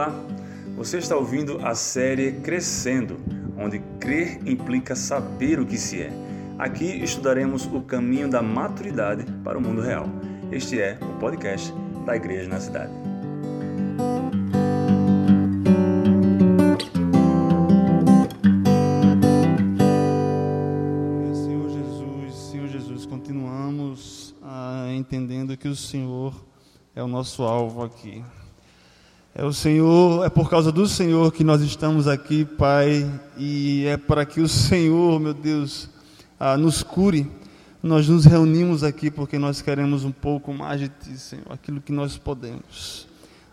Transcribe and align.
Olá, 0.00 0.14
você 0.78 0.96
está 0.96 1.14
ouvindo 1.14 1.58
a 1.62 1.74
série 1.74 2.32
Crescendo, 2.40 3.20
onde 3.58 3.80
crer 4.00 4.40
implica 4.48 4.96
saber 4.96 5.60
o 5.60 5.66
que 5.66 5.76
se 5.76 6.00
é. 6.00 6.10
Aqui 6.58 6.86
estudaremos 7.04 7.66
o 7.66 7.82
caminho 7.82 8.26
da 8.26 8.40
maturidade 8.40 9.26
para 9.44 9.58
o 9.58 9.60
mundo 9.60 9.82
real. 9.82 10.06
Este 10.50 10.80
é 10.80 10.98
o 11.02 11.18
podcast 11.18 11.70
da 12.06 12.16
Igreja 12.16 12.48
na 12.48 12.58
Cidade. 12.58 12.90
Senhor 21.34 21.68
Jesus, 21.68 22.34
Senhor 22.50 22.68
Jesus, 22.68 23.04
continuamos 23.04 24.34
ah, 24.42 24.86
entendendo 24.94 25.58
que 25.58 25.68
o 25.68 25.76
Senhor 25.76 26.34
é 26.94 27.02
o 27.02 27.06
nosso 27.06 27.42
alvo 27.42 27.84
aqui. 27.84 28.24
É 29.32 29.44
o 29.44 29.52
Senhor, 29.52 30.26
é 30.26 30.28
por 30.28 30.50
causa 30.50 30.72
do 30.72 30.88
Senhor 30.88 31.32
que 31.32 31.44
nós 31.44 31.62
estamos 31.62 32.08
aqui, 32.08 32.44
Pai, 32.44 33.08
e 33.38 33.84
é 33.86 33.96
para 33.96 34.26
que 34.26 34.40
o 34.40 34.48
Senhor, 34.48 35.20
meu 35.20 35.32
Deus, 35.32 35.88
ah, 36.38 36.56
nos 36.56 36.82
cure. 36.82 37.30
Nós 37.80 38.08
nos 38.08 38.24
reunimos 38.24 38.82
aqui 38.82 39.08
porque 39.08 39.38
nós 39.38 39.62
queremos 39.62 40.04
um 40.04 40.10
pouco 40.10 40.52
mais 40.52 40.80
de 40.80 40.88
Ti, 40.88 41.16
Senhor, 41.16 41.46
aquilo 41.48 41.80
que 41.80 41.92
nós 41.92 42.16
podemos, 42.16 43.06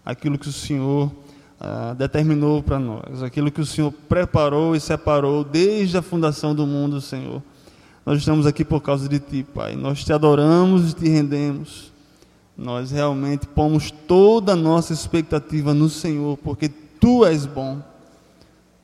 aquilo 0.04 0.40
que 0.40 0.50
o 0.50 0.52
Senhor 0.52 1.12
ah, 1.60 1.94
determinou 1.96 2.64
para 2.64 2.80
nós, 2.80 3.22
aquilo 3.22 3.52
que 3.52 3.62
o 3.62 3.66
Senhor 3.66 3.92
preparou 4.10 4.76
e 4.76 4.80
separou 4.80 5.44
desde 5.44 5.96
a 5.96 6.02
fundação 6.02 6.56
do 6.56 6.66
mundo, 6.66 7.00
Senhor. 7.00 7.40
Nós 8.04 8.18
estamos 8.18 8.48
aqui 8.48 8.66
por 8.66 8.82
causa 8.82 9.08
de 9.08 9.20
Ti, 9.20 9.46
Pai. 9.54 9.76
Nós 9.76 10.04
te 10.04 10.12
adoramos 10.12 10.92
e 10.92 10.96
te 10.96 11.08
rendemos 11.08 11.96
nós 12.58 12.90
realmente 12.90 13.46
pomos 13.46 13.92
toda 13.92 14.54
a 14.54 14.56
nossa 14.56 14.92
expectativa 14.92 15.74
no 15.74 15.90
Senhor, 15.90 16.38
porque 16.38 16.68
Tu 16.68 17.24
és 17.24 17.46
bom. 17.46 17.82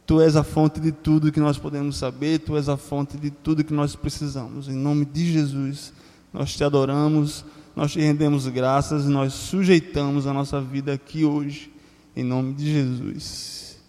Tu 0.06 0.22
és 0.22 0.36
a 0.36 0.44
fonte 0.44 0.80
de 0.80 0.92
tudo 0.92 1.32
que 1.32 1.40
nós 1.40 1.58
podemos 1.58 1.98
saber, 1.98 2.40
Tu 2.40 2.56
és 2.56 2.70
a 2.70 2.78
fonte 2.78 3.18
de 3.18 3.32
tudo 3.32 3.64
que 3.64 3.74
nós 3.74 3.96
precisamos. 3.96 4.68
Em 4.68 4.76
nome 4.76 5.06
de 5.06 5.32
Jesus, 5.32 5.92
nós 6.32 6.54
te 6.56 6.64
adoramos, 6.64 7.44
nós 7.76 7.92
te 7.92 8.00
rendemos 8.00 8.48
graças, 8.48 9.06
nós 9.06 9.34
sujeitamos 9.34 10.28
a 10.28 10.34
nossa 10.34 10.62
vida 10.62 10.94
aqui 10.94 11.26
hoje, 11.26 11.72
em 12.16 12.24
nome 12.24 12.54
de 12.54 12.72
Jesus. 12.72 13.80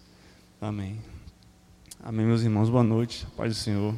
Amém. 0.59 0.97
Amém, 2.03 2.25
meus 2.25 2.41
irmãos, 2.41 2.69
boa 2.69 2.83
noite, 2.83 3.27
paz 3.37 3.53
do 3.53 3.59
Senhor. 3.59 3.93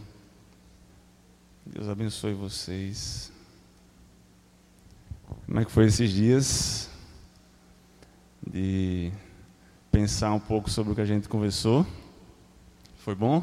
Deus 1.66 1.88
abençoe 1.88 2.33
vocês. 2.33 3.36
Como 5.58 5.63
é 5.63 5.66
que 5.66 5.72
foi 5.72 5.86
esses 5.86 6.11
dias 6.11 6.88
de 8.45 9.11
pensar 9.91 10.31
um 10.31 10.39
pouco 10.39 10.69
sobre 10.69 10.91
o 10.91 10.95
que 10.95 11.02
a 11.02 11.05
gente 11.05 11.27
conversou? 11.27 11.83
Foi 12.97 13.16
bom? 13.16 13.41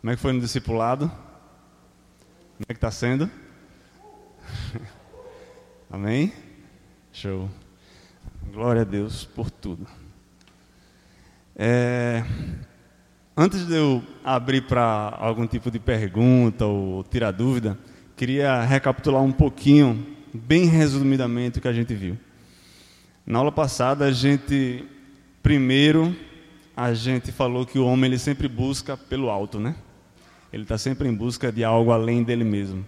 Como 0.00 0.12
é 0.12 0.14
que 0.14 0.22
foi 0.22 0.32
no 0.32 0.38
discipulado? 0.38 1.08
Como 1.08 2.64
é 2.68 2.72
que 2.72 2.74
está 2.74 2.92
sendo? 2.92 3.28
Amém? 5.90 6.32
Show. 7.12 7.50
Glória 8.52 8.82
a 8.82 8.84
Deus 8.84 9.24
por 9.24 9.50
tudo. 9.50 9.84
É, 11.56 12.22
antes 13.36 13.66
de 13.66 13.74
eu 13.74 14.00
abrir 14.22 14.60
para 14.60 15.12
algum 15.18 15.44
tipo 15.44 15.72
de 15.72 15.80
pergunta 15.80 16.66
ou 16.66 17.02
tirar 17.02 17.32
dúvida, 17.32 17.76
queria 18.16 18.62
recapitular 18.62 19.22
um 19.22 19.32
pouquinho, 19.32 20.06
bem 20.32 20.66
resumidamente, 20.66 21.58
o 21.58 21.62
que 21.62 21.68
a 21.68 21.72
gente 21.72 21.94
viu. 21.94 22.16
Na 23.26 23.38
aula 23.38 23.50
passada, 23.50 24.04
a 24.04 24.12
gente, 24.12 24.84
primeiro, 25.42 26.14
a 26.76 26.94
gente 26.94 27.32
falou 27.32 27.66
que 27.66 27.78
o 27.78 27.86
homem 27.86 28.10
ele 28.10 28.18
sempre 28.18 28.46
busca 28.46 28.96
pelo 28.96 29.30
alto, 29.30 29.58
né? 29.58 29.74
Ele 30.52 30.62
está 30.62 30.78
sempre 30.78 31.08
em 31.08 31.14
busca 31.14 31.50
de 31.50 31.64
algo 31.64 31.90
além 31.90 32.22
dele 32.22 32.44
mesmo. 32.44 32.84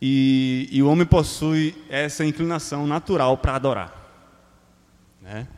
E, 0.00 0.68
e 0.70 0.82
o 0.82 0.88
homem 0.88 1.06
possui 1.06 1.74
essa 1.88 2.24
inclinação 2.24 2.86
natural 2.86 3.38
para 3.38 3.56
adorar. 3.56 3.94
Né? 5.22 5.48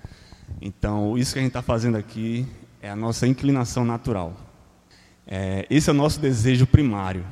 Então, 0.62 1.18
isso 1.18 1.32
que 1.32 1.38
a 1.38 1.42
gente 1.42 1.50
está 1.50 1.62
fazendo 1.62 1.96
aqui 1.96 2.46
é 2.80 2.88
a 2.88 2.96
nossa 2.96 3.26
inclinação 3.26 3.84
natural. 3.84 4.36
É, 5.26 5.66
esse 5.68 5.90
é 5.90 5.92
o 5.92 5.96
nosso 5.96 6.20
desejo 6.20 6.66
primário 6.66 7.24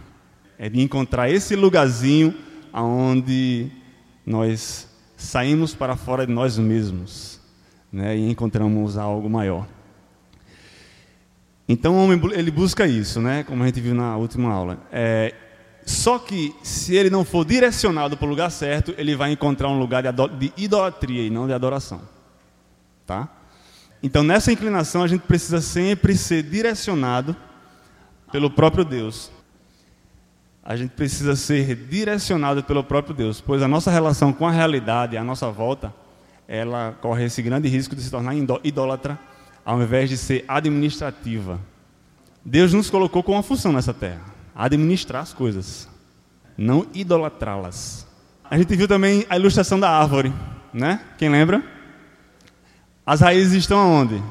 é 0.58 0.68
de 0.68 0.80
encontrar 0.80 1.30
esse 1.30 1.54
lugarzinho 1.54 2.34
aonde 2.72 3.70
nós 4.26 4.88
saímos 5.16 5.74
para 5.74 5.96
fora 5.96 6.26
de 6.26 6.32
nós 6.32 6.58
mesmos, 6.58 7.40
né, 7.92 8.16
e 8.16 8.28
encontramos 8.28 8.98
algo 8.98 9.30
maior. 9.30 9.66
Então 11.68 11.94
o 11.94 12.04
homem 12.04 12.20
ele 12.32 12.50
busca 12.50 12.86
isso, 12.86 13.20
né, 13.20 13.44
como 13.44 13.62
a 13.62 13.66
gente 13.66 13.80
viu 13.80 13.94
na 13.94 14.16
última 14.16 14.52
aula. 14.52 14.78
É, 14.90 15.34
só 15.86 16.18
que 16.18 16.54
se 16.62 16.94
ele 16.94 17.08
não 17.08 17.24
for 17.24 17.44
direcionado 17.44 18.16
para 18.16 18.26
o 18.26 18.28
lugar 18.28 18.50
certo, 18.50 18.94
ele 18.98 19.14
vai 19.14 19.32
encontrar 19.32 19.68
um 19.68 19.78
lugar 19.78 20.02
de, 20.02 20.10
de 20.38 20.52
idolatria 20.56 21.26
e 21.26 21.30
não 21.30 21.46
de 21.46 21.52
adoração, 21.52 22.00
tá? 23.06 23.28
Então 24.02 24.22
nessa 24.22 24.52
inclinação 24.52 25.02
a 25.02 25.08
gente 25.08 25.22
precisa 25.22 25.60
sempre 25.60 26.16
ser 26.16 26.42
direcionado 26.42 27.34
pelo 28.30 28.50
próprio 28.50 28.84
Deus 28.84 29.30
a 30.62 30.76
gente 30.76 30.90
precisa 30.90 31.34
ser 31.34 31.74
direcionado 31.74 32.62
pelo 32.62 32.84
próprio 32.84 33.14
Deus, 33.14 33.40
pois 33.40 33.62
a 33.62 33.68
nossa 33.68 33.90
relação 33.90 34.32
com 34.32 34.46
a 34.46 34.50
realidade, 34.50 35.16
a 35.16 35.24
nossa 35.24 35.50
volta, 35.50 35.94
ela 36.46 36.96
corre 37.00 37.24
esse 37.24 37.42
grande 37.42 37.68
risco 37.68 37.94
de 37.94 38.02
se 38.02 38.10
tornar 38.10 38.34
idólatra, 38.64 39.18
ao 39.64 39.80
invés 39.82 40.08
de 40.08 40.16
ser 40.16 40.44
administrativa. 40.48 41.60
Deus 42.44 42.72
nos 42.72 42.88
colocou 42.88 43.22
com 43.22 43.32
uma 43.32 43.42
função 43.42 43.72
nessa 43.72 43.92
terra: 43.92 44.22
administrar 44.54 45.22
as 45.22 45.32
coisas, 45.32 45.88
não 46.56 46.86
idolatrá-las. 46.94 48.06
A 48.50 48.56
gente 48.56 48.74
viu 48.74 48.88
também 48.88 49.26
a 49.28 49.36
ilustração 49.36 49.78
da 49.78 49.90
árvore, 49.90 50.32
né? 50.72 51.00
Quem 51.18 51.28
lembra? 51.28 51.62
As 53.04 53.20
raízes 53.20 53.54
estão 53.54 53.78
aonde? 53.78 54.22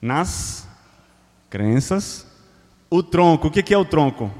Nas 0.00 0.68
crenças. 1.48 2.26
O 2.90 3.02
tronco, 3.02 3.48
o 3.48 3.50
que 3.50 3.72
é 3.72 3.78
o 3.78 3.84
tronco? 3.84 4.30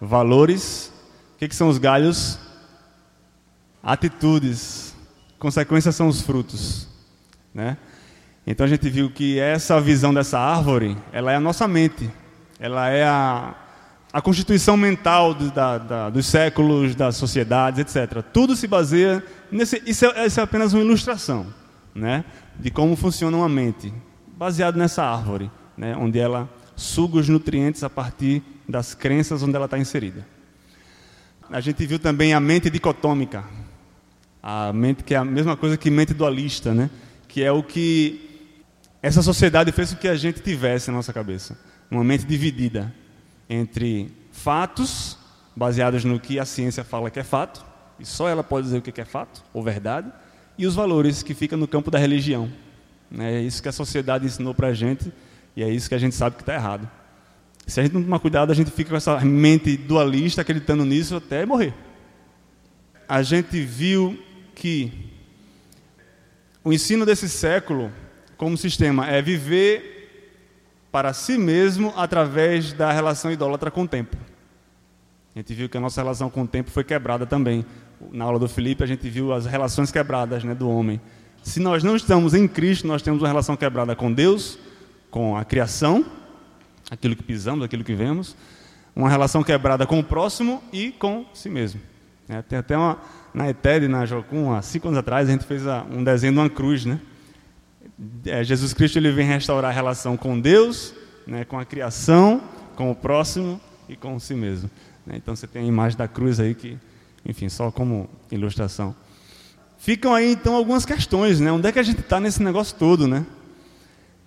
Valores. 0.00 0.92
O 1.34 1.38
que, 1.38 1.48
que 1.48 1.54
são 1.54 1.68
os 1.68 1.78
galhos? 1.78 2.38
Atitudes. 3.82 4.94
Consequências 5.38 5.94
são 5.94 6.08
os 6.08 6.20
frutos. 6.20 6.88
Né? 7.52 7.76
Então 8.46 8.64
a 8.64 8.68
gente 8.68 8.88
viu 8.88 9.10
que 9.10 9.38
essa 9.38 9.80
visão 9.80 10.14
dessa 10.14 10.38
árvore, 10.38 10.96
ela 11.12 11.32
é 11.32 11.36
a 11.36 11.40
nossa 11.40 11.68
mente. 11.68 12.10
Ela 12.58 12.88
é 12.90 13.04
a, 13.04 13.54
a 14.12 14.20
constituição 14.20 14.76
mental 14.76 15.34
do, 15.34 15.50
da, 15.50 15.78
da, 15.78 16.10
dos 16.10 16.26
séculos, 16.26 16.94
das 16.94 17.16
sociedades, 17.16 17.78
etc. 17.80 18.22
Tudo 18.32 18.56
se 18.56 18.66
baseia 18.66 19.24
nesse. 19.50 19.82
Isso 19.86 20.06
é, 20.06 20.26
isso 20.26 20.40
é 20.40 20.42
apenas 20.42 20.72
uma 20.72 20.82
ilustração, 20.82 21.46
né, 21.94 22.24
de 22.58 22.70
como 22.70 22.96
funciona 22.96 23.36
uma 23.36 23.48
mente, 23.48 23.92
baseado 24.36 24.76
nessa 24.76 25.02
árvore, 25.02 25.50
né, 25.76 25.96
onde 25.96 26.18
ela 26.18 26.48
suga 26.76 27.18
os 27.18 27.28
nutrientes 27.28 27.82
a 27.82 27.90
partir 27.90 28.42
das 28.70 28.94
crenças 28.94 29.42
onde 29.42 29.56
ela 29.56 29.64
está 29.64 29.78
inserida. 29.78 30.26
A 31.50 31.60
gente 31.60 31.84
viu 31.84 31.98
também 31.98 32.32
a 32.32 32.40
mente 32.40 32.70
dicotômica, 32.70 33.44
a 34.42 34.72
mente 34.72 35.02
que 35.02 35.14
é 35.14 35.16
a 35.16 35.24
mesma 35.24 35.56
coisa 35.56 35.76
que 35.76 35.90
mente 35.90 36.14
dualista, 36.14 36.72
né? 36.72 36.88
Que 37.26 37.42
é 37.42 37.50
o 37.50 37.62
que 37.62 38.30
essa 39.02 39.22
sociedade 39.22 39.72
fez 39.72 39.92
com 39.92 40.00
que 40.00 40.08
a 40.08 40.14
gente 40.14 40.40
tivesse 40.40 40.90
na 40.90 40.96
nossa 40.98 41.12
cabeça, 41.12 41.58
uma 41.90 42.04
mente 42.04 42.24
dividida 42.24 42.94
entre 43.48 44.12
fatos 44.30 45.18
baseados 45.56 46.04
no 46.04 46.20
que 46.20 46.38
a 46.38 46.44
ciência 46.44 46.84
fala 46.84 47.10
que 47.10 47.18
é 47.18 47.24
fato, 47.24 47.64
e 47.98 48.06
só 48.06 48.28
ela 48.28 48.44
pode 48.44 48.66
dizer 48.66 48.78
o 48.78 48.82
que 48.82 49.00
é 49.00 49.04
fato 49.04 49.42
ou 49.52 49.62
verdade, 49.62 50.10
e 50.56 50.66
os 50.66 50.74
valores 50.74 51.22
que 51.22 51.34
ficam 51.34 51.58
no 51.58 51.66
campo 51.66 51.90
da 51.90 51.98
religião. 51.98 52.50
É 53.18 53.40
isso 53.40 53.62
que 53.62 53.68
a 53.68 53.72
sociedade 53.72 54.24
ensinou 54.24 54.54
para 54.54 54.68
a 54.68 54.74
gente 54.74 55.12
e 55.56 55.62
é 55.62 55.68
isso 55.68 55.88
que 55.88 55.94
a 55.94 55.98
gente 55.98 56.14
sabe 56.14 56.36
que 56.36 56.42
está 56.42 56.54
errado. 56.54 56.88
Se 57.66 57.78
a 57.78 57.82
gente 57.82 57.92
não 57.92 58.02
tomar 58.02 58.18
cuidado, 58.18 58.50
a 58.50 58.54
gente 58.54 58.70
fica 58.70 58.90
com 58.90 58.96
essa 58.96 59.18
mente 59.20 59.76
dualista, 59.76 60.42
acreditando 60.42 60.84
nisso 60.84 61.16
até 61.16 61.46
morrer. 61.46 61.72
A 63.08 63.22
gente 63.22 63.60
viu 63.60 64.18
que 64.54 64.92
o 66.64 66.72
ensino 66.72 67.06
desse 67.06 67.28
século, 67.28 67.92
como 68.36 68.56
sistema, 68.56 69.06
é 69.08 69.22
viver 69.22 69.98
para 70.90 71.12
si 71.12 71.38
mesmo 71.38 71.92
através 71.96 72.72
da 72.72 72.90
relação 72.92 73.30
idólatra 73.30 73.70
com 73.70 73.82
o 73.82 73.88
tempo. 73.88 74.16
A 75.34 75.38
gente 75.38 75.54
viu 75.54 75.68
que 75.68 75.76
a 75.76 75.80
nossa 75.80 76.00
relação 76.00 76.28
com 76.28 76.42
o 76.42 76.46
tempo 76.46 76.70
foi 76.70 76.82
quebrada 76.82 77.24
também. 77.24 77.64
Na 78.10 78.24
aula 78.24 78.38
do 78.38 78.48
Felipe, 78.48 78.82
a 78.82 78.86
gente 78.86 79.08
viu 79.08 79.32
as 79.32 79.46
relações 79.46 79.92
quebradas 79.92 80.42
né, 80.42 80.54
do 80.54 80.68
homem. 80.68 81.00
Se 81.42 81.60
nós 81.60 81.84
não 81.84 81.94
estamos 81.94 82.34
em 82.34 82.48
Cristo, 82.48 82.86
nós 82.86 83.00
temos 83.00 83.22
uma 83.22 83.28
relação 83.28 83.56
quebrada 83.56 83.94
com 83.94 84.12
Deus, 84.12 84.58
com 85.10 85.36
a 85.36 85.44
criação 85.44 86.04
aquilo 86.90 87.14
que 87.14 87.22
pisamos, 87.22 87.64
aquilo 87.64 87.84
que 87.84 87.94
vemos, 87.94 88.36
uma 88.94 89.08
relação 89.08 89.42
quebrada 89.42 89.86
com 89.86 89.98
o 89.98 90.04
próximo 90.04 90.62
e 90.72 90.90
com 90.92 91.24
si 91.32 91.48
mesmo. 91.48 91.80
É, 92.28 92.42
tem 92.42 92.58
até 92.58 92.76
uma, 92.76 92.98
na 93.32 93.48
ETED, 93.48 93.88
na 93.88 94.04
Jocum, 94.06 94.52
há 94.52 94.62
cinco 94.62 94.88
anos 94.88 94.98
atrás, 94.98 95.28
a 95.28 95.32
gente 95.32 95.44
fez 95.44 95.66
a, 95.66 95.84
um 95.90 96.02
desenho 96.02 96.32
de 96.32 96.38
uma 96.38 96.50
cruz, 96.50 96.84
né? 96.84 97.00
É, 98.24 98.42
Jesus 98.42 98.72
Cristo 98.72 98.98
ele 98.98 99.10
vem 99.12 99.26
restaurar 99.26 99.70
a 99.70 99.74
relação 99.74 100.16
com 100.16 100.40
Deus, 100.40 100.94
né, 101.26 101.44
com 101.44 101.58
a 101.58 101.64
criação, 101.64 102.42
com 102.74 102.90
o 102.90 102.94
próximo 102.94 103.60
e 103.88 103.94
com 103.94 104.18
si 104.18 104.34
mesmo. 104.34 104.70
Né? 105.06 105.16
Então 105.16 105.36
você 105.36 105.46
tem 105.46 105.62
a 105.62 105.66
imagem 105.66 105.98
da 105.98 106.08
cruz 106.08 106.40
aí 106.40 106.54
que, 106.54 106.78
enfim, 107.26 107.48
só 107.48 107.70
como 107.70 108.08
ilustração. 108.30 108.94
Ficam 109.76 110.14
aí 110.14 110.32
então 110.32 110.54
algumas 110.54 110.84
questões, 110.84 111.40
né? 111.40 111.50
Onde 111.50 111.66
é 111.68 111.72
que 111.72 111.78
a 111.78 111.82
gente 111.82 112.00
está 112.00 112.20
nesse 112.20 112.42
negócio 112.42 112.76
todo, 112.78 113.08
né? 113.08 113.24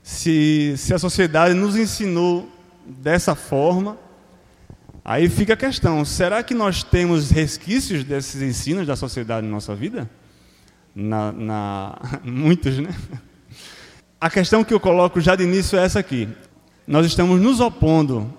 Se, 0.02 0.76
se 0.78 0.94
a 0.94 1.00
sociedade 1.00 1.54
nos 1.54 1.76
ensinou 1.76 2.50
dessa 2.86 3.36
forma, 3.36 3.98
aí 5.04 5.30
fica 5.30 5.54
a 5.54 5.58
questão: 5.58 6.04
será 6.06 6.44
que 6.44 6.54
nós 6.54 6.84
temos 6.84 7.30
resquícios 7.30 8.04
desses 8.04 8.42
ensinos 8.42 8.88
da 8.88 8.96
sociedade 8.96 9.46
na 9.46 9.54
nossa 9.54 9.76
vida? 9.76 10.10
Na, 10.96 11.32
na, 11.32 11.98
muitos, 12.24 12.78
né? 12.78 12.96
A 14.20 14.30
questão 14.30 14.64
que 14.64 14.74
eu 14.74 14.80
coloco 14.80 15.20
já 15.20 15.36
de 15.36 15.44
início 15.44 15.78
é 15.78 15.84
essa 15.84 16.00
aqui. 16.00 16.30
Nós 16.88 17.06
estamos 17.06 17.42
nos 17.42 17.60
opondo 17.60 18.34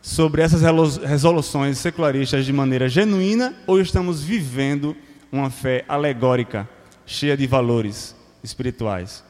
sobre 0.00 0.42
essas 0.42 0.62
resoluções 1.02 1.78
secularistas 1.78 2.44
de 2.44 2.52
maneira 2.52 2.88
genuína 2.88 3.54
ou 3.66 3.80
estamos 3.80 4.22
vivendo 4.22 4.96
uma 5.30 5.48
fé 5.48 5.84
alegórica, 5.88 6.68
cheia 7.06 7.36
de 7.36 7.46
valores 7.46 8.14
espirituais, 8.42 9.24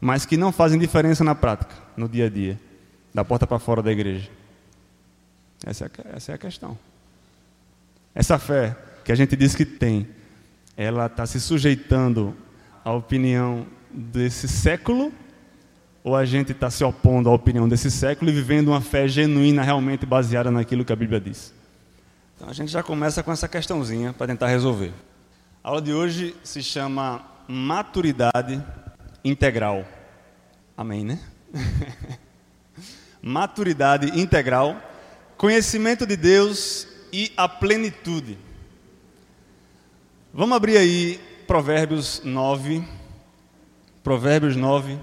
mas 0.00 0.26
que 0.26 0.36
não 0.36 0.50
fazem 0.50 0.78
diferença 0.78 1.22
na 1.22 1.34
prática, 1.34 1.74
no 1.96 2.08
dia 2.08 2.26
a 2.26 2.30
dia, 2.30 2.58
da 3.14 3.24
porta 3.24 3.46
para 3.46 3.58
fora 3.60 3.80
da 3.80 3.92
igreja? 3.92 4.28
Essa 5.64 5.86
é, 5.86 6.16
essa 6.16 6.32
é 6.32 6.34
a 6.34 6.38
questão. 6.38 6.76
Essa 8.14 8.38
fé 8.38 8.76
que 9.04 9.12
a 9.12 9.14
gente 9.14 9.36
diz 9.36 9.54
que 9.54 9.64
tem, 9.64 10.08
ela 10.76 11.06
está 11.06 11.24
se 11.24 11.40
sujeitando 11.40 12.36
à 12.84 12.92
opinião 12.92 13.66
desse 13.90 14.48
século 14.48 15.12
ou 16.02 16.14
a 16.14 16.24
gente 16.24 16.52
está 16.52 16.68
se 16.70 16.84
opondo 16.84 17.30
à 17.30 17.32
opinião 17.32 17.68
desse 17.68 17.90
século 17.90 18.30
e 18.30 18.34
vivendo 18.34 18.68
uma 18.68 18.80
fé 18.80 19.08
genuína, 19.08 19.62
realmente 19.62 20.04
baseada 20.04 20.50
naquilo 20.50 20.84
que 20.84 20.92
a 20.92 20.96
Bíblia 20.96 21.20
diz? 21.20 21.54
Então 22.36 22.48
a 22.48 22.52
gente 22.52 22.70
já 22.70 22.82
começa 22.82 23.22
com 23.22 23.32
essa 23.32 23.48
questãozinha 23.48 24.12
para 24.12 24.26
tentar 24.26 24.48
resolver. 24.48 24.92
A 25.62 25.68
aula 25.68 25.80
de 25.80 25.92
hoje 25.92 26.36
se 26.44 26.62
chama 26.62 27.24
Maturidade 27.48 28.62
Integral. 29.24 29.86
Amém, 30.76 31.04
né? 31.04 31.18
Maturidade 33.26 34.20
integral, 34.20 34.76
conhecimento 35.38 36.06
de 36.06 36.14
Deus 36.14 36.86
e 37.10 37.32
a 37.36 37.48
plenitude. 37.48 38.36
Vamos 40.32 40.54
abrir 40.54 40.76
aí 40.76 41.18
Provérbios 41.46 42.20
9. 42.22 42.84
Provérbios 44.02 44.56
9 44.56 44.98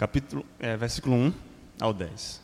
capítulo, 0.00 0.46
é, 0.58 0.78
versículo 0.78 1.14
1 1.14 1.34
ao 1.78 1.92
10. 1.92 2.40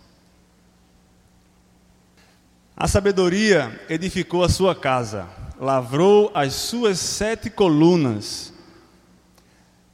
A 2.76 2.86
sabedoria 2.86 3.80
edificou 3.88 4.44
a 4.44 4.48
sua 4.50 4.74
casa, 4.74 5.26
lavrou 5.58 6.30
as 6.34 6.52
suas 6.52 6.98
sete 6.98 7.48
colunas, 7.48 8.52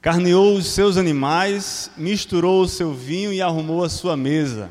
carneou 0.01 0.57
os 0.57 0.65
seus 0.67 0.97
animais, 0.97 1.89
misturou 1.95 2.63
o 2.63 2.67
seu 2.67 2.93
vinho 2.93 3.31
e 3.31 3.41
arrumou 3.41 3.81
a 3.81 3.87
sua 3.87 4.17
mesa. 4.17 4.69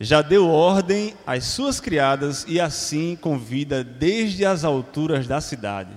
Já 0.00 0.22
deu 0.22 0.48
ordem 0.48 1.14
às 1.26 1.44
suas 1.44 1.80
criadas 1.80 2.44
e 2.46 2.60
assim 2.60 3.16
convida 3.20 3.82
desde 3.82 4.44
as 4.44 4.64
alturas 4.64 5.26
da 5.26 5.40
cidade. 5.40 5.90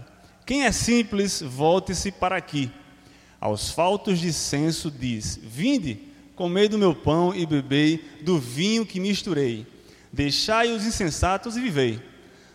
Quem 0.45 0.63
é 0.63 0.71
simples, 0.71 1.42
volte-se 1.42 2.12
para 2.12 2.36
aqui 2.36 2.71
aos 3.42 3.71
faltos 3.71 4.19
de 4.19 4.31
senso 4.31 4.92
diz: 4.92 5.39
Vinde, 5.42 6.00
comei 6.36 6.69
do 6.69 6.77
meu 6.77 6.94
pão 6.94 7.33
e 7.33 7.44
bebei 7.44 7.98
do 8.21 8.38
vinho 8.38 8.86
que 8.86 9.00
misturei. 9.00 9.65
Deixai 10.13 10.71
os 10.71 10.86
insensatos 10.86 11.57
e 11.57 11.62
vivei. 11.62 12.00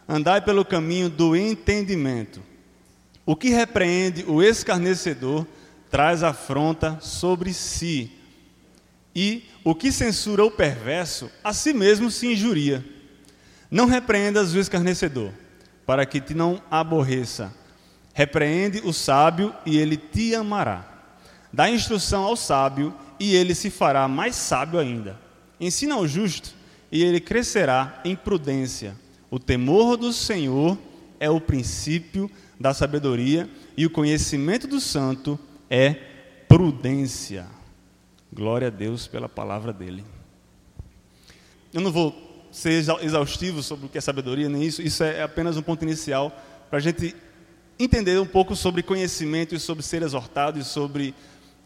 Andai 0.08 0.40
pelo 0.40 0.64
caminho 0.64 1.10
do 1.10 1.34
entendimento. 1.34 2.40
O 3.24 3.34
que 3.34 3.48
repreende 3.48 4.24
o 4.28 4.40
escarnecedor 4.40 5.44
traz 5.90 6.22
afronta 6.22 6.98
sobre 7.00 7.52
si. 7.52 8.12
E 9.12 9.42
o 9.66 9.74
que 9.74 9.90
censura 9.90 10.44
o 10.44 10.50
perverso, 10.50 11.30
a 11.42 11.52
si 11.52 11.74
mesmo 11.74 12.10
se 12.10 12.32
injuria. 12.32 12.84
Não 13.70 13.86
repreendas 13.86 14.54
o 14.54 14.58
escarnecedor, 14.58 15.32
para 15.84 16.06
que 16.06 16.20
te 16.20 16.32
não 16.34 16.62
aborreça 16.70 17.52
Repreende 18.16 18.80
o 18.82 18.94
sábio 18.94 19.54
e 19.66 19.76
ele 19.76 19.94
te 19.98 20.34
amará. 20.34 20.88
Dá 21.52 21.68
instrução 21.68 22.24
ao 22.24 22.34
sábio 22.34 22.94
e 23.20 23.36
ele 23.36 23.54
se 23.54 23.68
fará 23.68 24.08
mais 24.08 24.34
sábio 24.34 24.78
ainda. 24.78 25.20
Ensina 25.60 25.96
ao 25.96 26.08
justo 26.08 26.54
e 26.90 27.04
ele 27.04 27.20
crescerá 27.20 28.00
em 28.06 28.16
prudência. 28.16 28.96
O 29.30 29.38
temor 29.38 29.98
do 29.98 30.14
Senhor 30.14 30.78
é 31.20 31.28
o 31.28 31.38
princípio 31.38 32.30
da 32.58 32.72
sabedoria 32.72 33.50
e 33.76 33.84
o 33.84 33.90
conhecimento 33.90 34.66
do 34.66 34.80
santo 34.80 35.38
é 35.68 35.94
prudência. 36.48 37.55
Glória 38.36 38.68
a 38.68 38.70
Deus 38.70 39.06
pela 39.06 39.30
palavra 39.30 39.72
dele. 39.72 40.04
Eu 41.72 41.80
não 41.80 41.90
vou 41.90 42.14
ser 42.52 42.84
exaustivo 43.00 43.62
sobre 43.62 43.86
o 43.86 43.88
que 43.88 43.96
é 43.96 44.00
sabedoria, 44.00 44.46
nem 44.46 44.62
isso, 44.62 44.82
isso 44.82 45.02
é 45.02 45.22
apenas 45.22 45.56
um 45.56 45.62
ponto 45.62 45.82
inicial 45.82 46.30
para 46.68 46.78
a 46.78 46.82
gente 46.82 47.16
entender 47.78 48.20
um 48.20 48.26
pouco 48.26 48.54
sobre 48.54 48.82
conhecimento 48.82 49.54
e 49.54 49.58
sobre 49.58 49.82
ser 49.82 50.02
exortado 50.02 50.58
e 50.58 50.64
sobre 50.64 51.14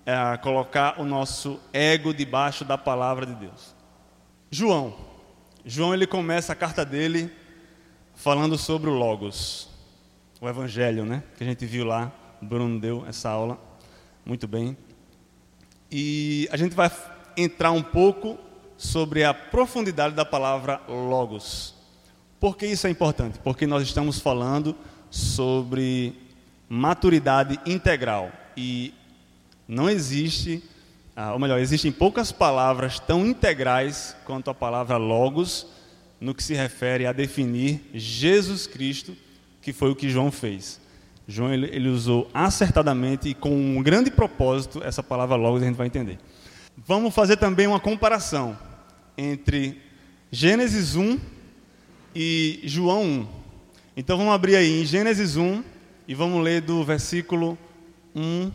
é, 0.06 0.36
colocar 0.36 1.00
o 1.00 1.04
nosso 1.04 1.58
ego 1.72 2.14
debaixo 2.14 2.64
da 2.64 2.78
palavra 2.78 3.26
de 3.26 3.34
Deus. 3.34 3.74
João. 4.48 4.94
João 5.64 5.92
ele 5.92 6.06
começa 6.06 6.52
a 6.52 6.56
carta 6.56 6.84
dele 6.84 7.32
falando 8.14 8.56
sobre 8.56 8.88
o 8.88 8.94
Logos, 8.94 9.68
o 10.40 10.48
Evangelho, 10.48 11.04
né? 11.04 11.24
Que 11.36 11.42
a 11.42 11.46
gente 11.48 11.66
viu 11.66 11.84
lá, 11.84 12.12
Bruno 12.40 12.78
deu 12.78 13.04
essa 13.08 13.28
aula 13.28 13.58
muito 14.24 14.46
bem. 14.46 14.76
E 15.90 16.48
a 16.52 16.56
gente 16.56 16.74
vai 16.74 16.90
entrar 17.36 17.72
um 17.72 17.82
pouco 17.82 18.38
sobre 18.76 19.24
a 19.24 19.34
profundidade 19.34 20.14
da 20.14 20.24
palavra 20.24 20.80
Logos. 20.88 21.74
Por 22.38 22.56
que 22.56 22.66
isso 22.66 22.86
é 22.86 22.90
importante? 22.90 23.38
Porque 23.38 23.66
nós 23.66 23.82
estamos 23.82 24.18
falando 24.18 24.74
sobre 25.10 26.14
maturidade 26.68 27.58
integral. 27.66 28.30
E 28.56 28.94
não 29.66 29.90
existe, 29.90 30.62
ah, 31.14 31.32
ou 31.32 31.38
melhor, 31.38 31.60
existem 31.60 31.92
poucas 31.92 32.32
palavras 32.32 32.98
tão 32.98 33.26
integrais 33.26 34.16
quanto 34.24 34.48
a 34.48 34.54
palavra 34.54 34.96
logos 34.96 35.66
no 36.20 36.34
que 36.34 36.42
se 36.42 36.54
refere 36.54 37.06
a 37.06 37.12
definir 37.12 37.82
Jesus 37.92 38.66
Cristo, 38.66 39.16
que 39.60 39.72
foi 39.72 39.90
o 39.90 39.96
que 39.96 40.08
João 40.08 40.30
fez. 40.30 40.80
João 41.30 41.54
ele, 41.54 41.66
ele 41.72 41.88
usou 41.88 42.28
acertadamente 42.34 43.28
e 43.28 43.34
com 43.34 43.50
um 43.50 43.80
grande 43.82 44.10
propósito 44.10 44.82
essa 44.82 45.00
palavra 45.00 45.36
logos 45.36 45.62
a 45.62 45.66
gente 45.66 45.76
vai 45.76 45.86
entender. 45.86 46.18
Vamos 46.76 47.14
fazer 47.14 47.36
também 47.36 47.68
uma 47.68 47.78
comparação 47.78 48.58
entre 49.16 49.80
Gênesis 50.30 50.96
1 50.96 51.18
e 52.14 52.60
João 52.64 53.04
1. 53.04 53.28
Então 53.96 54.18
vamos 54.18 54.32
abrir 54.32 54.56
aí 54.56 54.82
em 54.82 54.84
Gênesis 54.84 55.36
1 55.36 55.62
e 56.08 56.14
vamos 56.14 56.42
ler 56.42 56.62
do 56.62 56.84
versículo 56.84 57.56
1 58.12 58.50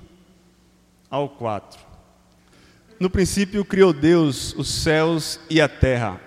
ao 1.10 1.30
4. 1.30 1.80
No 3.00 3.10
princípio 3.10 3.64
criou 3.64 3.94
Deus 3.94 4.54
os 4.58 4.68
céus 4.70 5.40
e 5.50 5.62
a 5.62 5.70
terra. 5.70 6.20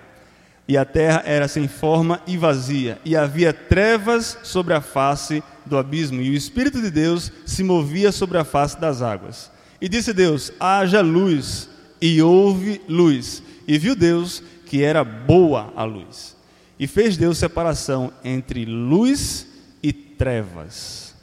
E 0.67 0.77
a 0.79 0.85
terra 0.85 1.23
era 1.27 1.47
sem 1.49 1.67
forma 1.67 2.23
e 2.27 2.37
vazia, 2.37 3.01
e 3.03 3.17
havia 3.17 3.55
trevas 3.55 4.39
sobre 4.43 4.75
a 4.75 4.83
face 4.83 5.43
do 5.69 5.79
abismo, 5.79 6.21
e 6.21 6.31
o 6.31 6.35
Espírito 6.35 6.81
de 6.81 6.91
Deus 6.91 7.31
se 7.47 7.63
movia 7.63 8.11
sobre 8.11 8.39
a 8.39 8.45
face 8.45 8.81
das 8.81 9.03
águas. 9.03 9.51
E 9.81 9.89
disse 9.89 10.13
Deus: 10.13 10.53
haja 10.59 11.01
luz, 11.01 11.69
e 12.01 12.21
houve 12.21 12.81
luz. 12.89 13.43
E 13.67 13.79
viu 13.79 13.95
Deus 13.95 14.43
que 14.67 14.83
era 14.83 15.05
boa 15.05 15.73
a 15.77 15.85
luz. 15.85 16.37
E 16.79 16.87
fez 16.87 17.17
Deus 17.17 17.39
separação 17.39 18.13
entre 18.25 18.65
luz 18.65 19.47
e 19.83 19.93
trevas. 19.93 21.15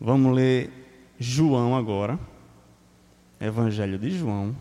Vamos 0.00 0.34
ler 0.34 0.70
João 1.18 1.76
agora. 1.76 2.18
Evangelho 3.40 3.98
de 3.98 4.10
João, 4.10 4.54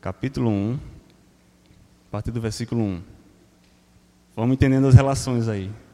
capítulo 0.00 0.50
1, 0.50 0.74
a 0.74 2.10
partir 2.10 2.32
do 2.32 2.40
versículo 2.40 2.82
1. 2.82 3.02
Vamos 4.34 4.54
entendendo 4.54 4.88
as 4.88 4.94
relações 4.94 5.46
aí. 5.46 5.70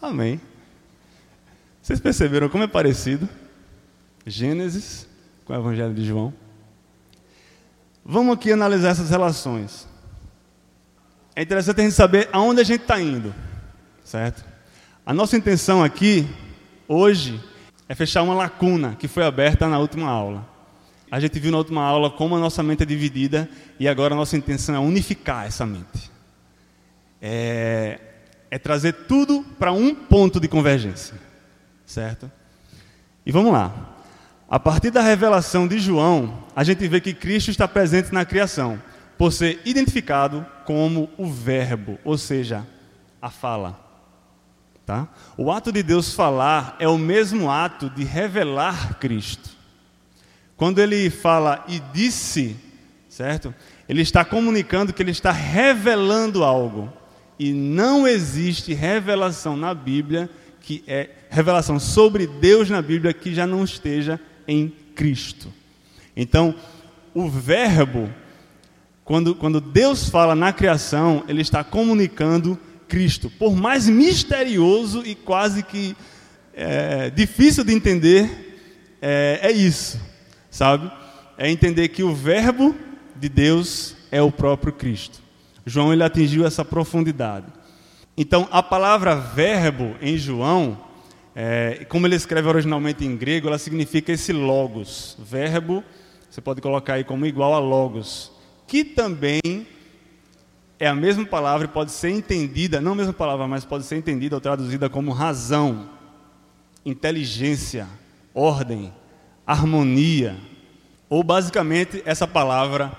Amém. 0.00 0.40
Vocês 1.82 1.98
perceberam 1.98 2.48
como 2.48 2.62
é 2.62 2.66
parecido 2.68 3.28
Gênesis 4.24 5.08
com 5.44 5.52
o 5.52 5.56
Evangelho 5.56 5.92
de 5.92 6.04
João? 6.04 6.32
Vamos 8.04 8.34
aqui 8.34 8.52
analisar 8.52 8.90
essas 8.90 9.10
relações. 9.10 9.88
É 11.34 11.42
interessante 11.42 11.80
a 11.80 11.84
gente 11.84 11.94
saber 11.94 12.28
aonde 12.32 12.60
a 12.60 12.64
gente 12.64 12.82
está 12.82 13.00
indo, 13.00 13.34
certo? 14.04 14.44
A 15.04 15.12
nossa 15.12 15.36
intenção 15.36 15.82
aqui, 15.82 16.28
hoje, 16.86 17.42
é 17.88 17.94
fechar 17.94 18.22
uma 18.22 18.34
lacuna 18.34 18.94
que 18.96 19.08
foi 19.08 19.24
aberta 19.24 19.66
na 19.66 19.78
última 19.78 20.08
aula. 20.08 20.46
A 21.10 21.18
gente 21.18 21.40
viu 21.40 21.50
na 21.50 21.58
última 21.58 21.82
aula 21.82 22.10
como 22.10 22.36
a 22.36 22.38
nossa 22.38 22.62
mente 22.62 22.82
é 22.82 22.86
dividida 22.86 23.48
e 23.80 23.88
agora 23.88 24.14
a 24.14 24.16
nossa 24.16 24.36
intenção 24.36 24.74
é 24.74 24.78
unificar 24.78 25.46
essa 25.46 25.64
mente. 25.64 26.10
É, 27.20 27.98
é 28.50 28.58
trazer 28.58 28.92
tudo 28.92 29.44
para 29.58 29.72
um 29.72 29.94
ponto 29.94 30.40
de 30.40 30.48
convergência, 30.48 31.14
certo? 31.84 32.30
E 33.24 33.32
vamos 33.32 33.52
lá. 33.52 33.96
A 34.48 34.58
partir 34.58 34.90
da 34.90 35.02
revelação 35.02 35.68
de 35.68 35.78
João, 35.78 36.44
a 36.56 36.64
gente 36.64 36.86
vê 36.88 37.00
que 37.00 37.12
Cristo 37.12 37.50
está 37.50 37.68
presente 37.68 38.12
na 38.12 38.24
criação 38.24 38.80
por 39.18 39.32
ser 39.32 39.60
identificado 39.64 40.46
como 40.64 41.10
o 41.18 41.30
Verbo, 41.30 41.98
ou 42.04 42.16
seja, 42.16 42.66
a 43.20 43.28
fala. 43.28 43.78
Tá? 44.86 45.06
O 45.36 45.52
ato 45.52 45.70
de 45.70 45.82
Deus 45.82 46.14
falar 46.14 46.76
é 46.78 46.88
o 46.88 46.96
mesmo 46.96 47.50
ato 47.50 47.90
de 47.90 48.04
revelar 48.04 48.98
Cristo. 48.98 49.50
Quando 50.56 50.78
ele 50.78 51.10
fala 51.10 51.62
e 51.68 51.78
disse, 51.92 52.56
certo? 53.08 53.54
Ele 53.86 54.00
está 54.00 54.24
comunicando 54.24 54.92
que 54.92 55.02
ele 55.02 55.10
está 55.10 55.30
revelando 55.30 56.42
algo. 56.42 56.90
E 57.38 57.52
não 57.52 58.06
existe 58.06 58.74
revelação 58.74 59.56
na 59.56 59.72
Bíblia 59.72 60.28
que 60.60 60.82
é 60.86 61.10
revelação 61.30 61.80
sobre 61.80 62.26
Deus 62.26 62.68
na 62.68 62.82
Bíblia 62.82 63.14
que 63.14 63.34
já 63.34 63.46
não 63.46 63.64
esteja 63.64 64.20
em 64.46 64.72
Cristo. 64.94 65.52
Então, 66.14 66.54
o 67.14 67.28
Verbo 67.28 68.10
quando, 69.08 69.34
quando 69.34 69.58
Deus 69.58 70.10
fala 70.10 70.34
na 70.34 70.52
criação, 70.52 71.24
Ele 71.26 71.40
está 71.40 71.64
comunicando 71.64 72.58
Cristo. 72.86 73.30
Por 73.38 73.56
mais 73.56 73.88
misterioso 73.88 75.02
e 75.02 75.14
quase 75.14 75.62
que 75.62 75.96
é, 76.52 77.08
difícil 77.08 77.64
de 77.64 77.72
entender, 77.72 78.60
é, 79.00 79.40
é 79.44 79.50
isso, 79.50 79.98
sabe? 80.50 80.92
É 81.38 81.50
entender 81.50 81.88
que 81.88 82.02
o 82.02 82.14
Verbo 82.14 82.74
de 83.16 83.30
Deus 83.30 83.96
é 84.10 84.20
o 84.20 84.30
próprio 84.30 84.74
Cristo. 84.74 85.22
João 85.68 85.92
ele 85.92 86.02
atingiu 86.02 86.46
essa 86.46 86.64
profundidade. 86.64 87.46
Então, 88.16 88.48
a 88.50 88.62
palavra 88.62 89.14
verbo 89.14 89.94
em 90.00 90.16
João, 90.16 90.78
é, 91.34 91.86
como 91.88 92.06
ele 92.06 92.16
escreve 92.16 92.48
originalmente 92.48 93.04
em 93.04 93.16
grego, 93.16 93.48
ela 93.48 93.58
significa 93.58 94.12
esse 94.12 94.32
logos. 94.32 95.16
Verbo, 95.20 95.84
você 96.28 96.40
pode 96.40 96.60
colocar 96.60 96.94
aí 96.94 97.04
como 97.04 97.26
igual 97.26 97.54
a 97.54 97.58
logos 97.58 98.32
que 98.68 98.84
também 98.84 99.40
é 100.78 100.86
a 100.86 100.94
mesma 100.94 101.24
palavra 101.24 101.66
e 101.66 101.70
pode 101.70 101.90
ser 101.90 102.10
entendida, 102.10 102.80
não 102.80 102.92
a 102.92 102.94
mesma 102.94 103.14
palavra, 103.14 103.48
mas 103.48 103.64
pode 103.64 103.84
ser 103.84 103.96
entendida 103.96 104.36
ou 104.36 104.40
traduzida 104.40 104.88
como 104.90 105.10
razão, 105.10 105.88
inteligência, 106.84 107.88
ordem, 108.34 108.92
harmonia. 109.46 110.36
Ou 111.08 111.24
basicamente 111.24 112.02
essa 112.04 112.28
palavra 112.28 112.92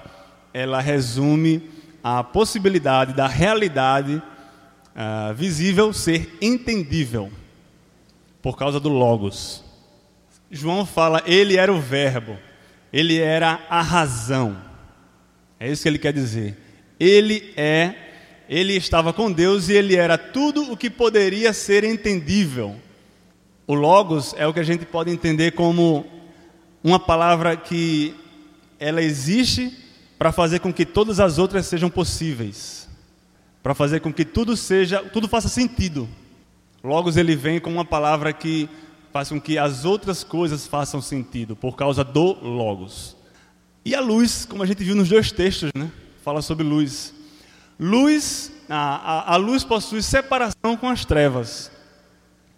ela 0.52 0.82
resume 0.82 1.70
a 2.04 2.24
possibilidade 2.24 3.14
da 3.14 3.28
realidade 3.28 4.16
uh, 4.16 5.34
visível 5.34 5.94
ser 5.94 6.38
entendível 6.42 7.32
por 8.42 8.58
causa 8.58 8.80
do 8.80 8.90
logos. 8.90 9.64
João 10.52 10.86
fala, 10.86 11.22
ele 11.26 11.58
era 11.58 11.72
o 11.72 11.80
verbo, 11.80 12.38
ele 12.92 13.20
era 13.20 13.60
a 13.70 13.82
razão. 13.82 14.58
É 15.60 15.70
isso 15.70 15.84
que 15.84 15.90
ele 15.90 16.00
quer 16.00 16.14
dizer. 16.14 16.58
Ele 17.00 17.54
é, 17.56 17.94
ele 18.48 18.74
estava 18.76 19.14
com 19.14 19.32
Deus 19.32 19.70
e 19.70 19.74
ele 19.74 19.96
era 19.96 20.18
tudo 20.18 20.72
o 20.72 20.78
que 20.78 20.90
poderia 20.90 21.54
ser 21.54 21.84
entendível. 21.84 22.76
O 23.68 23.76
logos 23.76 24.34
é 24.38 24.48
o 24.48 24.54
que 24.54 24.60
a 24.60 24.64
gente 24.64 24.86
pode 24.86 25.12
entender 25.12 25.52
como 25.52 26.06
uma 26.84 27.00
palavra 27.00 27.56
que 27.56 28.16
ela 28.80 29.02
existe 29.02 29.78
para 30.20 30.34
fazer 30.34 30.60
com 30.60 30.74
que 30.74 30.86
todas 30.86 31.22
as 31.22 31.38
outras 31.38 31.66
sejam 31.66 31.90
possíveis, 31.90 32.90
para 33.64 33.74
fazer 33.74 34.02
com 34.02 34.12
que 34.12 34.26
tudo 34.26 34.58
seja, 34.58 35.02
tudo 35.02 35.30
faça 35.30 35.48
sentido. 35.48 36.10
Logos 36.84 37.16
ele 37.16 37.38
vem 37.38 37.58
como 37.60 37.78
uma 37.78 37.86
palavra 37.86 38.34
que 38.34 38.70
faz 39.14 39.30
com 39.30 39.40
que 39.40 39.58
as 39.58 39.86
outras 39.86 40.22
coisas 40.22 40.68
façam 40.68 41.02
sentido 41.02 41.56
por 41.56 41.78
causa 41.78 42.04
do 42.04 42.34
logos. 42.46 43.16
E 43.86 43.96
a 43.96 44.02
luz, 44.02 44.46
como 44.46 44.62
a 44.62 44.66
gente 44.66 44.84
viu 44.84 44.94
nos 44.94 45.08
dois 45.08 45.32
textos, 45.32 45.72
né? 45.74 45.90
Fala 46.22 46.42
sobre 46.42 46.66
luz. 46.66 47.14
Luz, 47.80 48.52
a, 48.68 48.76
a, 48.76 49.34
a 49.34 49.36
luz 49.38 49.64
possui 49.64 50.02
separação 50.02 50.76
com 50.78 50.90
as 50.90 51.06
trevas. 51.06 51.72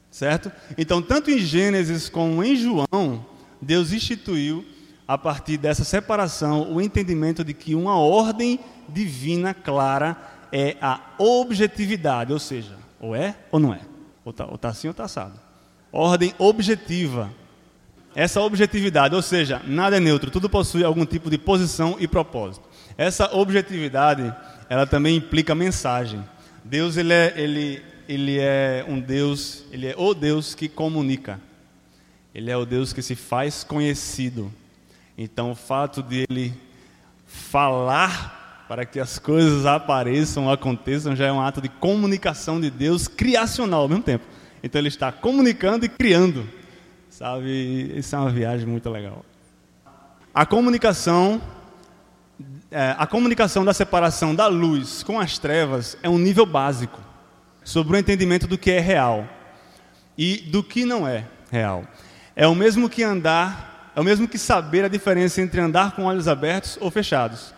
Certo? 0.09 0.51
Então, 0.77 0.99
tanto 0.99 1.29
em 1.29 1.37
Gênesis 1.37 2.09
como 2.09 2.43
em 2.43 2.55
João, 2.55 3.25
Deus 3.61 3.93
instituiu, 3.93 4.65
a 5.11 5.17
partir 5.17 5.57
dessa 5.57 5.83
separação, 5.83 6.71
o 6.71 6.79
entendimento 6.79 7.43
de 7.43 7.53
que 7.53 7.75
uma 7.75 7.97
ordem 7.97 8.57
divina 8.87 9.53
clara 9.53 10.15
é 10.53 10.77
a 10.81 11.01
objetividade, 11.17 12.31
ou 12.31 12.39
seja, 12.39 12.77
ou 12.97 13.13
é 13.13 13.35
ou 13.51 13.59
não 13.59 13.73
é, 13.73 13.81
ou 14.23 14.29
está 14.31 14.45
tá 14.45 14.69
assim 14.69 14.87
ou 14.87 14.91
está 14.91 15.03
assado. 15.03 15.37
Ordem 15.91 16.33
objetiva, 16.37 17.29
essa 18.15 18.39
objetividade, 18.39 19.13
ou 19.13 19.21
seja, 19.21 19.61
nada 19.67 19.97
é 19.97 19.99
neutro, 19.99 20.31
tudo 20.31 20.49
possui 20.49 20.81
algum 20.81 21.05
tipo 21.05 21.29
de 21.29 21.37
posição 21.37 21.97
e 21.99 22.07
propósito. 22.07 22.63
Essa 22.97 23.35
objetividade, 23.35 24.33
ela 24.69 24.87
também 24.87 25.17
implica 25.17 25.53
mensagem. 25.53 26.23
Deus 26.63 26.95
ele 26.95 27.11
é, 27.11 27.33
ele, 27.35 27.83
ele 28.07 28.39
é 28.39 28.85
um 28.87 28.97
Deus, 28.97 29.65
ele 29.73 29.87
é 29.87 29.95
o 29.97 30.13
Deus 30.13 30.55
que 30.55 30.69
comunica. 30.69 31.37
Ele 32.33 32.49
é 32.49 32.55
o 32.55 32.65
Deus 32.65 32.93
que 32.93 33.01
se 33.01 33.13
faz 33.13 33.61
conhecido. 33.61 34.49
Então, 35.17 35.51
o 35.51 35.55
fato 35.55 36.01
de 36.01 36.25
ele 36.29 36.53
falar 37.25 38.65
para 38.67 38.85
que 38.85 38.99
as 38.99 39.19
coisas 39.19 39.65
apareçam, 39.65 40.49
aconteçam, 40.49 41.15
já 41.15 41.25
é 41.25 41.31
um 41.31 41.41
ato 41.41 41.61
de 41.61 41.69
comunicação 41.69 42.59
de 42.59 42.69
Deus 42.69 43.07
criacional 43.07 43.81
ao 43.81 43.89
mesmo 43.89 44.03
tempo. 44.03 44.25
Então, 44.63 44.79
ele 44.79 44.87
está 44.87 45.11
comunicando 45.11 45.85
e 45.85 45.89
criando. 45.89 46.47
Sabe, 47.09 47.93
isso 47.97 48.15
é 48.15 48.19
uma 48.19 48.29
viagem 48.29 48.65
muito 48.65 48.89
legal. 48.89 49.25
A 50.33 50.45
comunicação, 50.45 51.41
é, 52.71 52.95
a 52.97 53.05
comunicação 53.05 53.65
da 53.65 53.73
separação 53.73 54.33
da 54.33 54.47
luz 54.47 55.03
com 55.03 55.19
as 55.19 55.37
trevas 55.37 55.97
é 56.01 56.09
um 56.09 56.17
nível 56.17 56.45
básico 56.45 56.99
sobre 57.63 57.97
o 57.97 57.99
entendimento 57.99 58.47
do 58.47 58.57
que 58.57 58.71
é 58.71 58.79
real 58.79 59.27
e 60.17 60.37
do 60.37 60.63
que 60.63 60.85
não 60.85 61.07
é 61.07 61.25
real. 61.51 61.83
É 62.35 62.47
o 62.47 62.55
mesmo 62.55 62.89
que 62.89 63.03
andar, 63.03 63.70
é 63.95 63.99
o 63.99 64.03
mesmo 64.03 64.27
que 64.27 64.37
saber 64.37 64.85
a 64.85 64.87
diferença 64.87 65.41
entre 65.41 65.59
andar 65.59 65.95
com 65.95 66.03
olhos 66.05 66.27
abertos 66.27 66.77
ou 66.81 66.89
fechados, 66.89 67.53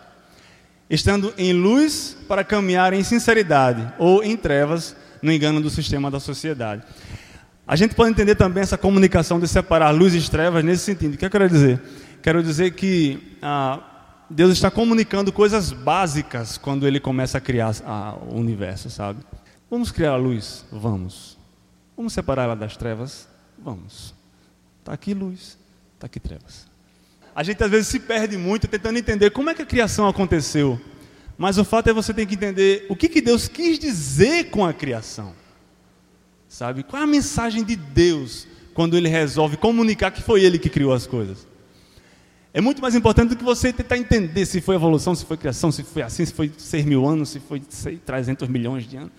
estando 0.88 1.32
em 1.38 1.52
luz 1.52 2.16
para 2.28 2.42
caminhar 2.44 2.92
em 2.92 3.04
sinceridade 3.04 3.86
ou 3.98 4.22
em 4.22 4.36
trevas 4.36 4.96
no 5.22 5.32
engano 5.32 5.60
do 5.60 5.70
sistema 5.70 6.10
da 6.10 6.20
sociedade. 6.20 6.82
A 7.66 7.76
gente 7.76 7.94
pode 7.94 8.10
entender 8.10 8.34
também 8.34 8.62
essa 8.62 8.76
comunicação 8.76 9.40
de 9.40 9.48
separar 9.48 9.90
luz 9.90 10.14
e 10.14 10.30
trevas 10.30 10.62
nesse 10.62 10.84
sentido. 10.84 11.14
O 11.14 11.16
que 11.16 11.24
eu 11.24 11.30
quero 11.30 11.48
dizer? 11.48 11.80
Quero 12.22 12.42
dizer 12.42 12.72
que 12.72 13.38
ah, 13.40 13.80
Deus 14.28 14.52
está 14.52 14.70
comunicando 14.70 15.32
coisas 15.32 15.72
básicas 15.72 16.58
quando 16.58 16.86
Ele 16.86 17.00
começa 17.00 17.38
a 17.38 17.40
criar 17.40 17.74
ah, 17.86 18.16
o 18.28 18.38
universo, 18.38 18.90
sabe? 18.90 19.20
Vamos 19.70 19.90
criar 19.90 20.12
a 20.12 20.16
luz? 20.16 20.64
Vamos. 20.70 21.38
Vamos 21.96 22.12
separar 22.12 22.44
ela 22.44 22.56
das 22.56 22.76
trevas? 22.76 23.26
Vamos. 23.58 24.14
Está 24.80 24.92
aqui 24.92 25.14
luz, 25.14 25.56
está 25.94 26.06
aqui 26.06 26.20
trevas. 26.20 26.66
A 27.34 27.42
gente 27.42 27.62
às 27.62 27.70
vezes 27.70 27.88
se 27.88 27.98
perde 27.98 28.36
muito 28.36 28.68
tentando 28.68 28.98
entender 28.98 29.30
como 29.30 29.50
é 29.50 29.54
que 29.54 29.62
a 29.62 29.66
criação 29.66 30.06
aconteceu. 30.06 30.80
Mas 31.36 31.58
o 31.58 31.64
fato 31.64 31.90
é 31.90 31.92
você 31.92 32.14
ter 32.14 32.26
que 32.26 32.34
entender 32.34 32.86
o 32.88 32.94
que, 32.94 33.08
que 33.08 33.20
Deus 33.20 33.48
quis 33.48 33.78
dizer 33.78 34.50
com 34.50 34.64
a 34.64 34.72
criação. 34.72 35.34
Sabe? 36.48 36.84
Qual 36.84 37.00
é 37.00 37.04
a 37.04 37.08
mensagem 37.08 37.64
de 37.64 37.74
Deus 37.74 38.46
quando 38.72 38.96
ele 38.96 39.08
resolve 39.08 39.56
comunicar 39.56 40.12
que 40.12 40.22
foi 40.22 40.44
ele 40.44 40.58
que 40.58 40.68
criou 40.68 40.92
as 40.92 41.06
coisas? 41.06 41.46
É 42.52 42.60
muito 42.60 42.80
mais 42.80 42.94
importante 42.94 43.30
do 43.30 43.36
que 43.36 43.42
você 43.42 43.72
tentar 43.72 43.98
entender 43.98 44.46
se 44.46 44.60
foi 44.60 44.76
evolução, 44.76 45.12
se 45.12 45.24
foi 45.24 45.36
criação, 45.36 45.72
se 45.72 45.82
foi 45.82 46.02
assim, 46.02 46.24
se 46.24 46.32
foi 46.32 46.52
6 46.56 46.84
mil 46.84 47.04
anos, 47.04 47.30
se 47.30 47.40
foi 47.40 47.60
300 47.60 48.48
milhões 48.48 48.88
de 48.88 48.96
anos. 48.96 49.10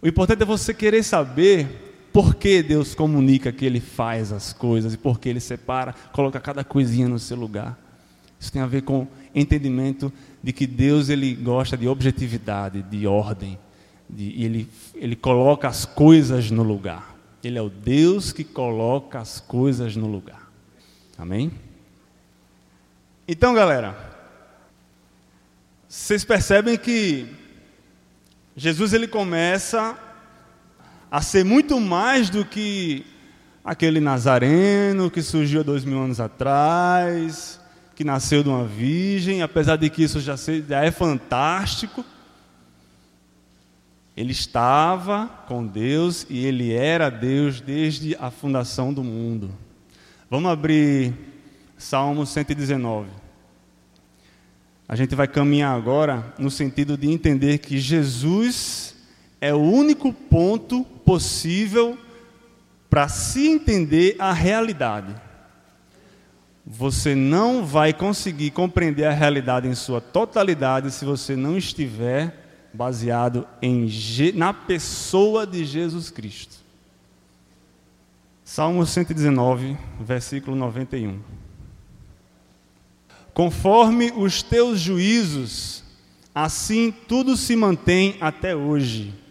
O 0.00 0.08
importante 0.08 0.40
é 0.40 0.46
você 0.46 0.72
querer 0.72 1.02
saber 1.02 1.93
por 2.14 2.36
que 2.36 2.62
Deus 2.62 2.94
comunica 2.94 3.50
que 3.50 3.66
Ele 3.66 3.80
faz 3.80 4.30
as 4.30 4.52
coisas 4.52 4.94
e 4.94 4.96
por 4.96 5.18
que 5.18 5.28
Ele 5.28 5.40
separa, 5.40 5.92
coloca 6.12 6.38
cada 6.38 6.62
coisinha 6.62 7.08
no 7.08 7.18
seu 7.18 7.36
lugar. 7.36 7.76
Isso 8.38 8.52
tem 8.52 8.62
a 8.62 8.66
ver 8.66 8.82
com 8.82 9.08
entendimento 9.34 10.12
de 10.40 10.52
que 10.52 10.64
Deus 10.64 11.08
ele 11.08 11.34
gosta 11.34 11.76
de 11.76 11.88
objetividade, 11.88 12.82
de 12.82 13.04
ordem, 13.04 13.58
de, 14.08 14.30
e 14.30 14.44
ele, 14.44 14.68
ele 14.94 15.16
coloca 15.16 15.66
as 15.66 15.84
coisas 15.84 16.52
no 16.52 16.62
lugar. 16.62 17.16
Ele 17.42 17.58
é 17.58 17.62
o 17.62 17.68
Deus 17.68 18.30
que 18.30 18.44
coloca 18.44 19.18
as 19.18 19.40
coisas 19.40 19.96
no 19.96 20.06
lugar. 20.06 20.48
Amém? 21.18 21.50
Então, 23.26 23.54
galera, 23.54 23.96
vocês 25.88 26.24
percebem 26.24 26.78
que 26.78 27.26
Jesus 28.56 28.92
ele 28.92 29.08
começa 29.08 29.98
a 31.14 31.22
ser 31.22 31.44
muito 31.44 31.78
mais 31.80 32.28
do 32.28 32.44
que 32.44 33.06
aquele 33.64 34.00
nazareno 34.00 35.08
que 35.08 35.22
surgiu 35.22 35.60
há 35.60 35.62
dois 35.62 35.84
mil 35.84 36.02
anos 36.02 36.18
atrás, 36.18 37.60
que 37.94 38.02
nasceu 38.02 38.42
de 38.42 38.48
uma 38.48 38.64
virgem, 38.64 39.40
apesar 39.40 39.76
de 39.76 39.88
que 39.88 40.02
isso 40.02 40.18
já, 40.20 40.34
é 40.82 40.90
fantástico. 40.90 42.04
Ele 44.16 44.32
estava 44.32 45.28
com 45.46 45.64
Deus 45.64 46.26
e 46.28 46.44
ele 46.44 46.72
era 46.72 47.08
Deus 47.10 47.60
desde 47.60 48.16
a 48.16 48.28
fundação 48.28 48.92
do 48.92 49.04
mundo. 49.04 49.54
Vamos 50.28 50.50
abrir 50.50 51.14
Salmo 51.78 52.26
119. 52.26 53.08
A 54.88 54.96
gente 54.96 55.14
vai 55.14 55.28
caminhar 55.28 55.76
agora 55.76 56.34
no 56.40 56.50
sentido 56.50 56.96
de 56.96 57.08
entender 57.08 57.58
que 57.58 57.78
Jesus 57.78 58.93
é 59.44 59.52
o 59.52 59.60
único 59.60 60.10
ponto 60.10 60.84
possível 61.04 61.98
para 62.88 63.08
se 63.08 63.46
entender 63.46 64.16
a 64.18 64.32
realidade. 64.32 65.14
Você 66.64 67.14
não 67.14 67.62
vai 67.62 67.92
conseguir 67.92 68.52
compreender 68.52 69.04
a 69.04 69.12
realidade 69.12 69.68
em 69.68 69.74
sua 69.74 70.00
totalidade 70.00 70.90
se 70.90 71.04
você 71.04 71.36
não 71.36 71.58
estiver 71.58 72.70
baseado 72.72 73.46
em, 73.60 73.86
na 74.34 74.54
pessoa 74.54 75.46
de 75.46 75.62
Jesus 75.62 76.08
Cristo. 76.08 76.56
Salmo 78.42 78.86
119, 78.86 79.76
versículo 80.00 80.56
91. 80.56 81.20
Conforme 83.34 84.10
os 84.16 84.42
teus 84.42 84.80
juízos, 84.80 85.84
assim 86.34 86.90
tudo 87.06 87.36
se 87.36 87.54
mantém 87.54 88.16
até 88.22 88.56
hoje. 88.56 89.22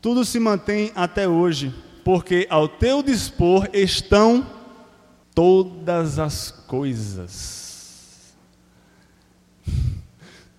Tudo 0.00 0.24
se 0.24 0.38
mantém 0.38 0.92
até 0.94 1.26
hoje, 1.28 1.74
porque 2.04 2.46
ao 2.48 2.68
teu 2.68 3.02
dispor 3.02 3.68
estão 3.72 4.46
todas 5.34 6.18
as 6.18 6.50
coisas. 6.50 8.34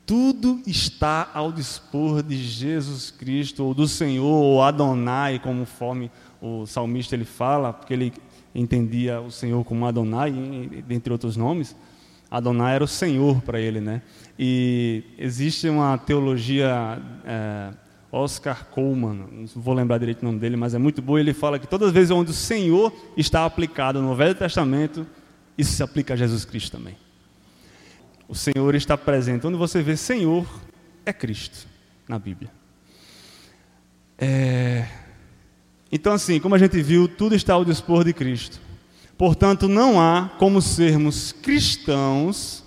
Tudo 0.06 0.60
está 0.66 1.30
ao 1.34 1.52
dispor 1.52 2.24
de 2.24 2.36
Jesus 2.36 3.12
Cristo, 3.12 3.64
ou 3.64 3.74
do 3.76 3.88
Senhor, 3.88 4.26
ou 4.26 4.64
Adonai, 4.64 5.38
conforme 5.38 6.10
o 6.42 6.66
salmista 6.66 7.16
ele 7.16 7.26
fala, 7.26 7.72
porque 7.72 7.94
ele 7.94 8.14
entendia 8.56 9.22
o 9.22 9.30
Senhor 9.30 9.64
como 9.64 9.86
Adonai, 9.86 10.32
dentre 10.88 11.14
outros 11.14 11.38
nomes. 11.38 11.76
Adonai 12.32 12.76
era 12.76 12.84
o 12.84 12.88
Senhor 12.88 13.42
para 13.42 13.60
ele, 13.60 13.80
né? 13.80 14.02
E 14.38 15.04
existe 15.18 15.70
uma 15.70 15.98
teologia, 15.98 17.02
é, 17.26 17.72
Oscar 18.12 18.66
Coleman, 18.66 19.28
não 19.32 19.46
vou 19.56 19.74
lembrar 19.74 20.00
direito 20.00 20.22
o 20.22 20.26
nome 20.26 20.40
dele, 20.40 20.56
mas 20.56 20.74
é 20.74 20.78
muito 20.80 21.02
boa. 21.02 21.20
Ele 21.20 21.34
fala 21.34 21.60
que 21.60 21.68
todas 21.68 21.90
as 21.90 21.94
vezes 21.94 22.10
onde 22.10 22.32
o 22.32 22.34
Senhor 22.34 22.92
está 23.16 23.46
aplicado 23.46 24.02
no 24.02 24.16
Velho 24.16 24.34
Testamento, 24.34 25.06
isso 25.58 25.74
se 25.74 25.84
aplica 25.84 26.14
a 26.16 26.18
Jesus 26.18 26.44
Cristo 26.44 26.78
também. 26.78 26.98
O 28.28 28.34
Senhor 28.34 28.74
está 28.76 28.98
presente. 28.98 29.46
Onde 29.46 29.58
você 29.58 29.82
vê 29.82 29.96
Senhor, 29.96 30.48
é 31.06 31.14
Cristo 31.14 31.68
na 32.08 32.18
Bíblia. 32.18 32.52
É... 34.18 34.88
Então, 35.92 36.14
assim, 36.14 36.40
como 36.40 36.56
a 36.56 36.60
gente 36.60 36.82
viu, 36.82 37.08
tudo 37.08 37.36
está 37.36 37.54
ao 37.54 37.66
dispor 37.66 38.04
de 38.04 38.14
Cristo. 38.14 38.60
Portanto, 39.18 39.68
não 39.68 40.00
há 40.00 40.30
como 40.38 40.62
sermos 40.62 41.32
cristãos 41.32 42.64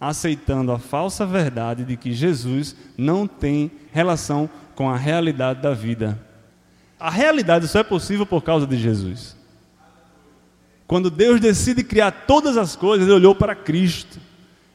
aceitando 0.00 0.70
a 0.70 0.78
falsa 0.78 1.24
verdade 1.24 1.84
de 1.84 1.96
que 1.96 2.12
Jesus 2.12 2.76
não 2.96 3.26
tem 3.26 3.70
relação 3.92 4.50
com 4.74 4.90
a 4.90 4.96
realidade 4.96 5.60
da 5.60 5.72
vida. 5.72 6.18
A 6.98 7.10
realidade 7.10 7.68
só 7.68 7.80
é 7.80 7.84
possível 7.84 8.24
por 8.24 8.42
causa 8.42 8.66
de 8.66 8.76
Jesus. 8.76 9.36
Quando 10.86 11.10
Deus 11.10 11.40
decide 11.40 11.82
criar 11.82 12.10
todas 12.26 12.56
as 12.56 12.76
coisas, 12.76 13.06
Ele 13.06 13.16
olhou 13.16 13.34
para 13.34 13.54
Cristo. 13.54 14.18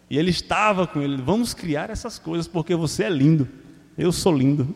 E 0.10 0.18
ele 0.18 0.32
estava 0.32 0.88
com 0.88 1.02
ele. 1.02 1.22
Vamos 1.22 1.54
criar 1.54 1.90
essas 1.90 2.18
coisas 2.18 2.48
porque 2.48 2.74
você 2.76 3.04
é 3.04 3.10
lindo. 3.10 3.48
Eu 3.98 4.12
sou 4.12 4.36
lindo. 4.36 4.76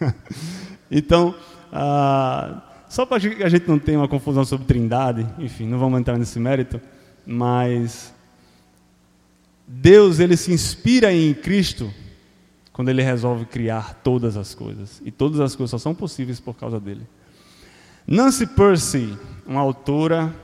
então, 0.90 1.34
ah, 1.72 2.60
só 2.88 3.06
para 3.06 3.18
que 3.18 3.42
a 3.42 3.48
gente 3.48 3.66
não 3.66 3.78
tenha 3.78 3.98
uma 3.98 4.08
confusão 4.08 4.44
sobre 4.44 4.66
trindade, 4.66 5.26
enfim, 5.38 5.66
não 5.66 5.78
vamos 5.78 5.98
entrar 5.98 6.18
nesse 6.18 6.38
mérito, 6.38 6.80
mas 7.26 8.12
Deus 9.66 10.20
ele 10.20 10.36
se 10.36 10.52
inspira 10.52 11.12
em 11.12 11.32
Cristo 11.32 11.92
quando 12.74 12.88
ele 12.88 13.02
resolve 13.02 13.46
criar 13.46 13.94
todas 14.02 14.36
as 14.36 14.52
coisas. 14.52 15.00
E 15.04 15.10
todas 15.12 15.38
as 15.38 15.54
coisas 15.54 15.70
só 15.70 15.78
são 15.78 15.94
possíveis 15.94 16.40
por 16.40 16.54
causa 16.54 16.80
dele. 16.80 17.06
Nancy 18.04 18.48
Percy, 18.48 19.16
uma 19.46 19.60
autora 19.60 20.34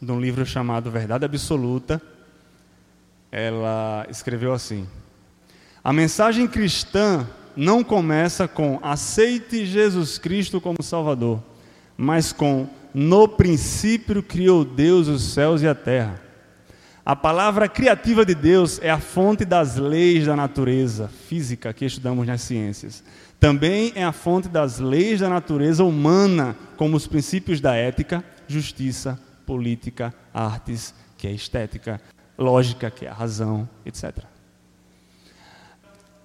de 0.00 0.10
um 0.10 0.18
livro 0.18 0.44
chamado 0.46 0.90
Verdade 0.90 1.26
Absoluta, 1.26 2.00
ela 3.30 4.06
escreveu 4.08 4.54
assim: 4.54 4.88
A 5.84 5.92
mensagem 5.92 6.48
cristã 6.48 7.28
não 7.54 7.84
começa 7.84 8.48
com 8.48 8.80
aceite 8.82 9.66
Jesus 9.66 10.16
Cristo 10.16 10.62
como 10.62 10.82
Salvador, 10.82 11.42
mas 11.94 12.32
com 12.32 12.66
no 12.94 13.28
princípio 13.28 14.22
criou 14.22 14.64
Deus 14.64 15.08
os 15.08 15.22
céus 15.34 15.60
e 15.60 15.68
a 15.68 15.74
terra. 15.74 16.23
A 17.06 17.14
palavra 17.14 17.68
criativa 17.68 18.24
de 18.24 18.34
Deus 18.34 18.80
é 18.80 18.88
a 18.90 18.98
fonte 18.98 19.44
das 19.44 19.76
leis 19.76 20.24
da 20.24 20.34
natureza 20.34 21.06
física 21.06 21.70
que 21.72 21.84
estudamos 21.84 22.26
nas 22.26 22.40
ciências. 22.40 23.04
Também 23.38 23.92
é 23.94 24.02
a 24.02 24.12
fonte 24.12 24.48
das 24.48 24.78
leis 24.78 25.20
da 25.20 25.28
natureza 25.28 25.84
humana, 25.84 26.56
como 26.78 26.96
os 26.96 27.06
princípios 27.06 27.60
da 27.60 27.74
ética, 27.74 28.24
justiça, 28.48 29.20
política, 29.44 30.14
artes, 30.32 30.94
que 31.18 31.26
é 31.26 31.30
estética, 31.30 32.00
lógica, 32.38 32.90
que 32.90 33.04
é 33.04 33.10
a 33.10 33.14
razão, 33.14 33.68
etc. 33.84 34.24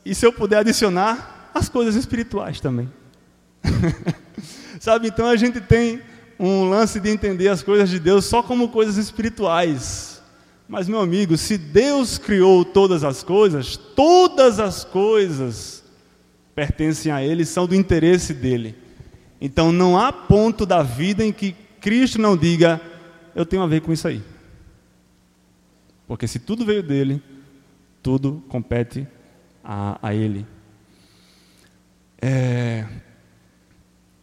E 0.05 0.15
se 0.15 0.25
eu 0.25 0.31
puder 0.31 0.59
adicionar 0.59 1.51
as 1.53 1.67
coisas 1.67 1.95
espirituais 1.95 2.61
também. 2.61 2.89
Sabe, 4.79 5.09
então 5.09 5.27
a 5.27 5.35
gente 5.35 5.59
tem 5.59 6.01
um 6.39 6.69
lance 6.69 7.01
de 7.01 7.09
entender 7.09 7.49
as 7.49 7.61
coisas 7.61 7.89
de 7.89 7.99
Deus 7.99 8.23
só 8.23 8.41
como 8.41 8.69
coisas 8.69 8.95
espirituais. 8.95 10.08
Mas, 10.69 10.87
meu 10.87 11.01
amigo, 11.01 11.35
se 11.35 11.57
Deus 11.57 12.19
criou 12.19 12.63
todas 12.63 13.03
as 13.03 13.23
coisas, 13.23 13.75
todas 13.75 14.59
as 14.59 14.85
coisas 14.85 15.83
pertencem 16.53 17.11
a 17.11 17.23
Ele, 17.23 17.43
são 17.43 17.65
do 17.65 17.73
interesse 17.73 18.33
dele. 18.33 18.75
Então 19.41 19.71
não 19.71 19.97
há 19.97 20.11
ponto 20.11 20.65
da 20.65 20.83
vida 20.83 21.25
em 21.25 21.31
que 21.31 21.53
Cristo 21.79 22.19
não 22.19 22.35
diga, 22.35 22.79
eu 23.33 23.45
tenho 23.45 23.63
a 23.63 23.67
ver 23.67 23.81
com 23.81 23.93
isso 23.93 24.07
aí. 24.07 24.21
Porque 26.07 26.27
se 26.27 26.39
tudo 26.39 26.65
veio 26.65 26.83
dele, 26.83 27.21
tudo 28.03 28.43
compete 28.49 29.07
a, 29.63 29.97
a 30.01 30.13
ele. 30.13 30.45
É, 32.21 32.85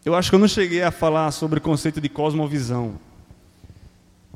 eu 0.04 0.14
acho 0.14 0.28
que 0.28 0.34
eu 0.34 0.40
não 0.40 0.48
cheguei 0.48 0.82
a 0.82 0.90
falar 0.90 1.30
sobre 1.30 1.58
o 1.58 1.62
conceito 1.62 2.00
de 2.00 2.08
cosmovisão. 2.08 2.98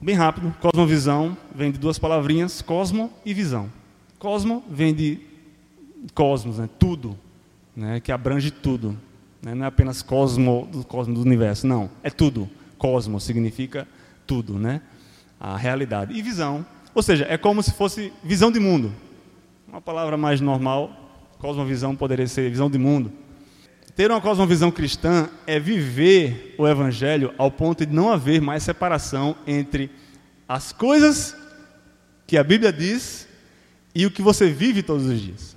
Bem 0.02 0.14
rápido, 0.14 0.54
cosmovisão 0.60 1.36
vem 1.54 1.70
de 1.70 1.78
duas 1.78 1.98
palavrinhas, 1.98 2.62
cosmo 2.62 3.12
e 3.24 3.34
visão. 3.34 3.70
Cosmo 4.18 4.64
vem 4.68 4.94
de 4.94 5.18
cosmos, 6.14 6.58
né? 6.58 6.68
tudo, 6.78 7.18
né? 7.76 8.00
que 8.00 8.10
abrange 8.10 8.50
tudo. 8.50 8.96
Né? 9.42 9.54
Não 9.54 9.64
é 9.64 9.68
apenas 9.68 10.02
cosmo 10.02 10.68
do 10.72 10.84
cosmo 10.84 11.14
do 11.14 11.20
universo, 11.20 11.66
não, 11.66 11.90
é 12.02 12.10
tudo. 12.10 12.48
Cosmo 12.78 13.20
significa 13.20 13.86
tudo, 14.26 14.58
né? 14.58 14.80
a 15.38 15.56
realidade. 15.56 16.14
E 16.14 16.22
visão 16.22 16.64
ou 16.94 17.02
seja, 17.02 17.26
é 17.28 17.38
como 17.38 17.62
se 17.62 17.72
fosse 17.72 18.12
visão 18.22 18.50
de 18.50 18.58
mundo. 18.58 18.92
Uma 19.68 19.80
palavra 19.80 20.16
mais 20.16 20.40
normal, 20.40 20.90
cosmovisão 21.38 21.94
poderia 21.94 22.26
ser 22.26 22.50
visão 22.50 22.68
de 22.68 22.78
mundo. 22.78 23.12
Ter 24.00 24.10
uma 24.10 24.18
cosmovisão 24.18 24.70
cristã 24.70 25.28
é 25.46 25.60
viver 25.60 26.54
o 26.56 26.66
evangelho 26.66 27.34
ao 27.36 27.50
ponto 27.50 27.84
de 27.84 27.92
não 27.92 28.10
haver 28.10 28.40
mais 28.40 28.62
separação 28.62 29.36
entre 29.46 29.90
as 30.48 30.72
coisas 30.72 31.36
que 32.26 32.38
a 32.38 32.42
Bíblia 32.42 32.72
diz 32.72 33.28
e 33.94 34.06
o 34.06 34.10
que 34.10 34.22
você 34.22 34.48
vive 34.48 34.82
todos 34.82 35.04
os 35.04 35.20
dias. 35.20 35.54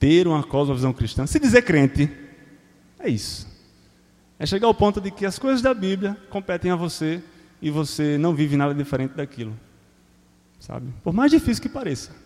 Ter 0.00 0.26
uma 0.26 0.42
cosmovisão 0.42 0.94
cristã, 0.94 1.26
se 1.26 1.38
dizer 1.38 1.60
crente, 1.60 2.10
É 2.98 3.10
isso. 3.10 3.46
É 4.38 4.46
chegar 4.46 4.66
ao 4.66 4.74
ponto 4.74 4.98
de 4.98 5.10
que 5.10 5.26
as 5.26 5.38
coisas 5.38 5.60
da 5.60 5.74
Bíblia 5.74 6.16
competem 6.30 6.70
a 6.70 6.74
você 6.74 7.22
e 7.60 7.70
você 7.70 8.16
não 8.16 8.34
vive 8.34 8.56
nada 8.56 8.72
diferente 8.74 9.12
daquilo. 9.12 9.54
Sabe? 10.58 10.90
Por 11.04 11.12
mais 11.12 11.30
difícil 11.30 11.62
que 11.62 11.68
pareça. 11.68 12.16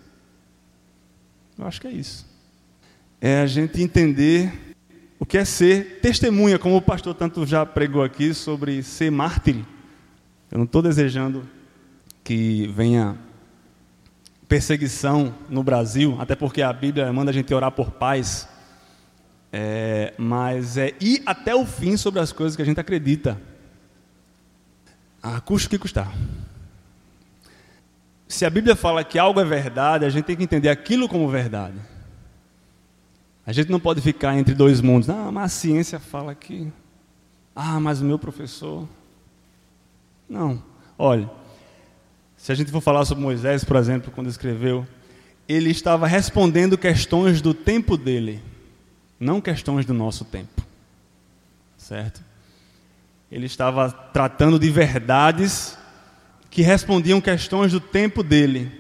Eu 1.59 1.67
acho 1.67 1.81
que 1.81 1.89
é 1.89 1.91
isso. 1.91 2.30
É 3.21 3.43
a 3.43 3.47
gente 3.47 3.83
entender 3.83 4.75
o 5.19 5.27
que 5.27 5.37
é 5.37 5.45
ser 5.45 6.01
testemunha, 6.01 6.59
como 6.59 6.79
o 6.79 6.81
pastor 6.81 7.15
tanto 7.15 7.45
já 7.45 7.67
pregou 7.67 8.03
aqui 8.03 8.33
sobre 8.33 8.83
ser 8.83 9.11
mártir. 9.11 9.57
Eu 10.51 10.57
não 10.57 10.65
estou 10.65 10.81
desejando 10.81 11.47
que 12.25 12.67
venha 12.69 13.19
perseguição 14.49 15.35
no 15.51 15.63
Brasil, 15.63 16.17
até 16.19 16.35
porque 16.35 16.63
a 16.63 16.73
Bíblia 16.73 17.13
manda 17.13 17.31
a 17.31 17.35
gente 17.35 17.53
orar 17.53 17.71
por 17.71 17.91
paz, 17.91 18.49
é, 19.53 20.15
mas 20.17 20.79
é 20.79 20.95
ir 20.99 21.23
até 21.27 21.55
o 21.55 21.67
fim 21.67 21.99
sobre 21.99 22.21
as 22.21 22.33
coisas 22.33 22.57
que 22.57 22.63
a 22.63 22.65
gente 22.65 22.81
acredita, 22.81 23.39
a 25.23 25.39
custo 25.43 25.69
que 25.69 25.79
custar. 25.79 26.11
Se 28.27 28.47
a 28.47 28.51
Bíblia 28.51 28.75
fala 28.75 29.05
que 29.05 29.19
algo 29.19 29.41
é 29.41 29.45
verdade, 29.45 30.07
a 30.07 30.09
gente 30.09 30.25
tem 30.25 30.37
que 30.37 30.45
entender 30.45 30.71
aquilo 30.71 31.07
como 31.07 31.29
verdade. 31.29 31.77
A 33.51 33.53
gente 33.53 33.69
não 33.69 33.81
pode 33.81 34.01
ficar 34.01 34.39
entre 34.39 34.55
dois 34.55 34.81
mundos. 34.81 35.11
Ah, 35.11 35.29
mas 35.33 35.47
a 35.47 35.49
ciência 35.49 35.99
fala 35.99 36.37
que. 36.37 36.73
Ah, 37.53 37.81
mas 37.81 38.01
o 38.01 38.05
meu 38.05 38.17
professor. 38.17 38.89
Não. 40.29 40.63
Olha, 40.97 41.29
se 42.37 42.53
a 42.53 42.55
gente 42.55 42.71
for 42.71 42.81
falar 42.81 43.05
sobre 43.05 43.25
Moisés, 43.25 43.65
por 43.65 43.75
exemplo, 43.75 44.13
quando 44.15 44.31
escreveu, 44.31 44.87
ele 45.49 45.69
estava 45.69 46.07
respondendo 46.07 46.79
questões 46.79 47.43
do 47.43 47.53
tempo 47.53 47.97
dele, 47.97 48.41
não 49.19 49.41
questões 49.41 49.85
do 49.85 49.93
nosso 49.93 50.25
tempo. 50.25 50.63
Certo? 51.77 52.23
Ele 53.33 53.47
estava 53.47 53.91
tratando 53.91 54.61
de 54.61 54.71
verdades 54.71 55.77
que 56.49 56.63
respondiam 56.63 57.21
questões 57.21 57.73
do 57.73 57.81
tempo 57.81 58.23
dele. 58.23 58.80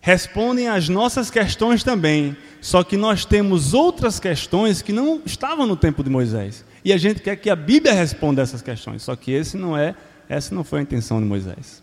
Respondem 0.00 0.66
às 0.66 0.88
nossas 0.88 1.30
questões 1.30 1.84
também, 1.84 2.36
só 2.60 2.82
que 2.82 2.96
nós 2.96 3.24
temos 3.24 3.74
outras 3.74 4.18
questões 4.18 4.80
que 4.80 4.92
não 4.92 5.20
estavam 5.26 5.66
no 5.66 5.76
tempo 5.76 6.02
de 6.02 6.08
Moisés. 6.08 6.64
E 6.82 6.92
a 6.92 6.96
gente 6.96 7.20
quer 7.20 7.36
que 7.36 7.50
a 7.50 7.56
Bíblia 7.56 7.92
responda 7.92 8.40
essas 8.40 8.62
questões, 8.62 9.02
só 9.02 9.14
que 9.14 9.30
esse 9.30 9.58
não 9.58 9.76
é, 9.76 9.94
essa 10.28 10.54
não 10.54 10.64
foi 10.64 10.78
a 10.78 10.82
intenção 10.82 11.20
de 11.20 11.26
Moisés. 11.26 11.82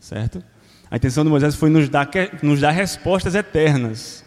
Certo? 0.00 0.42
A 0.90 0.96
intenção 0.96 1.22
de 1.22 1.30
Moisés 1.30 1.54
foi 1.54 1.70
nos 1.70 1.88
dar, 1.88 2.08
nos 2.42 2.60
dar 2.60 2.70
respostas 2.70 3.34
eternas. 3.34 4.24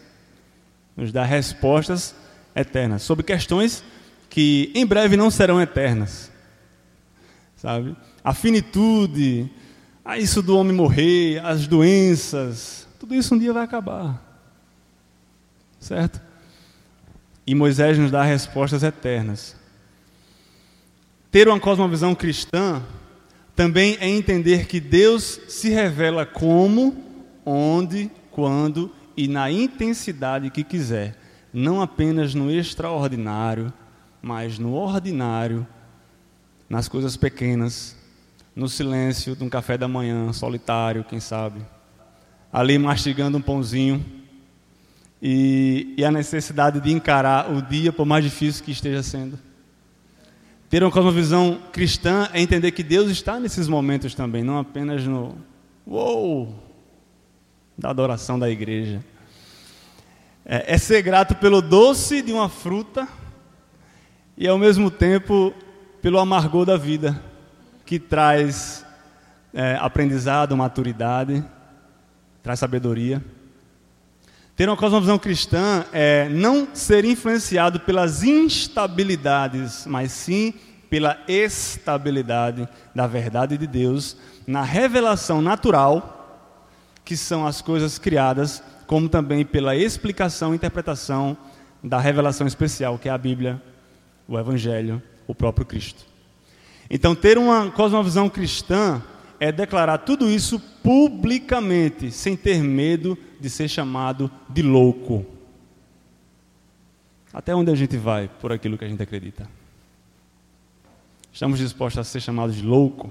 Nos 0.96 1.12
dar 1.12 1.24
respostas 1.24 2.14
eternas 2.54 3.02
sobre 3.02 3.24
questões 3.24 3.82
que 4.30 4.70
em 4.74 4.86
breve 4.86 5.16
não 5.16 5.30
serão 5.30 5.60
eternas. 5.60 6.30
Sabe? 7.56 7.94
A 8.24 8.32
finitude, 8.32 9.50
a 10.04 10.18
isso 10.18 10.40
do 10.40 10.56
homem 10.56 10.74
morrer, 10.74 11.44
as 11.44 11.66
doenças, 11.66 12.88
tudo 13.02 13.16
isso 13.16 13.34
um 13.34 13.38
dia 13.38 13.52
vai 13.52 13.64
acabar. 13.64 14.22
Certo? 15.80 16.20
E 17.44 17.52
Moisés 17.52 17.98
nos 17.98 18.12
dá 18.12 18.22
respostas 18.22 18.84
eternas. 18.84 19.56
Ter 21.28 21.48
uma 21.48 21.58
cosmovisão 21.58 22.14
cristã 22.14 22.80
também 23.56 23.96
é 23.98 24.08
entender 24.08 24.68
que 24.68 24.78
Deus 24.78 25.40
se 25.48 25.68
revela 25.68 26.24
como, 26.24 26.96
onde, 27.44 28.08
quando 28.30 28.94
e 29.16 29.26
na 29.26 29.50
intensidade 29.50 30.48
que 30.48 30.62
quiser, 30.62 31.18
não 31.52 31.82
apenas 31.82 32.36
no 32.36 32.52
extraordinário, 32.52 33.72
mas 34.22 34.60
no 34.60 34.74
ordinário, 34.74 35.66
nas 36.70 36.86
coisas 36.86 37.16
pequenas, 37.16 37.96
no 38.54 38.68
silêncio 38.68 39.34
de 39.34 39.42
um 39.42 39.48
café 39.48 39.76
da 39.76 39.88
manhã, 39.88 40.32
solitário, 40.32 41.02
quem 41.02 41.18
sabe, 41.18 41.62
ali 42.52 42.78
mastigando 42.78 43.38
um 43.38 43.42
pãozinho, 43.42 44.04
e, 45.22 45.94
e 45.96 46.04
a 46.04 46.10
necessidade 46.10 46.80
de 46.80 46.90
encarar 46.90 47.50
o 47.50 47.62
dia, 47.62 47.92
por 47.92 48.04
mais 48.04 48.24
difícil 48.24 48.64
que 48.64 48.72
esteja 48.72 49.02
sendo. 49.04 49.38
Ter 50.68 50.82
uma 50.82 50.90
cosmovisão 50.90 51.60
cristã 51.70 52.28
é 52.32 52.40
entender 52.40 52.72
que 52.72 52.82
Deus 52.82 53.10
está 53.10 53.38
nesses 53.38 53.68
momentos 53.68 54.14
também, 54.14 54.42
não 54.42 54.58
apenas 54.58 55.06
no 55.06 55.36
uou 55.86 56.52
da 57.78 57.90
adoração 57.90 58.38
da 58.38 58.50
igreja. 58.50 59.04
É, 60.44 60.74
é 60.74 60.78
ser 60.78 61.02
grato 61.02 61.36
pelo 61.36 61.62
doce 61.62 62.20
de 62.20 62.32
uma 62.32 62.48
fruta 62.48 63.06
e 64.36 64.48
ao 64.48 64.58
mesmo 64.58 64.90
tempo 64.90 65.54
pelo 66.00 66.18
amargor 66.18 66.64
da 66.64 66.76
vida, 66.76 67.22
que 67.86 67.98
traz 67.98 68.84
é, 69.54 69.76
aprendizado, 69.80 70.56
maturidade, 70.56 71.44
traz 72.42 72.58
sabedoria. 72.58 73.22
Ter 74.56 74.68
uma 74.68 74.76
cosmovisão 74.76 75.18
cristã 75.18 75.84
é 75.92 76.28
não 76.28 76.68
ser 76.74 77.04
influenciado 77.04 77.80
pelas 77.80 78.22
instabilidades, 78.22 79.86
mas 79.86 80.12
sim 80.12 80.52
pela 80.90 81.18
estabilidade 81.26 82.68
da 82.94 83.06
verdade 83.06 83.56
de 83.56 83.66
Deus 83.66 84.16
na 84.46 84.62
revelação 84.62 85.40
natural, 85.40 86.52
que 87.04 87.16
são 87.16 87.46
as 87.46 87.62
coisas 87.62 87.98
criadas, 87.98 88.62
como 88.86 89.08
também 89.08 89.44
pela 89.44 89.74
explicação 89.74 90.52
e 90.52 90.56
interpretação 90.56 91.36
da 91.82 91.98
revelação 91.98 92.46
especial, 92.46 92.98
que 92.98 93.08
é 93.08 93.12
a 93.12 93.18
Bíblia, 93.18 93.60
o 94.28 94.38
Evangelho, 94.38 95.02
o 95.26 95.34
próprio 95.34 95.64
Cristo. 95.64 96.04
Então, 96.90 97.14
ter 97.14 97.38
uma 97.38 97.70
cosmovisão 97.70 98.28
cristã 98.28 99.02
é 99.42 99.50
declarar 99.50 99.98
tudo 99.98 100.30
isso 100.30 100.60
publicamente, 100.84 102.12
sem 102.12 102.36
ter 102.36 102.62
medo 102.62 103.18
de 103.40 103.50
ser 103.50 103.66
chamado 103.66 104.30
de 104.48 104.62
louco. 104.62 105.26
Até 107.34 107.52
onde 107.52 107.68
a 107.68 107.74
gente 107.74 107.96
vai 107.96 108.30
por 108.40 108.52
aquilo 108.52 108.78
que 108.78 108.84
a 108.84 108.88
gente 108.88 109.02
acredita? 109.02 109.50
Estamos 111.32 111.58
dispostos 111.58 111.98
a 111.98 112.04
ser 112.04 112.20
chamados 112.20 112.54
de 112.54 112.62
louco? 112.62 113.10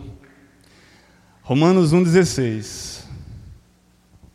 Romanos 1.42 1.94
1,16. 1.94 3.04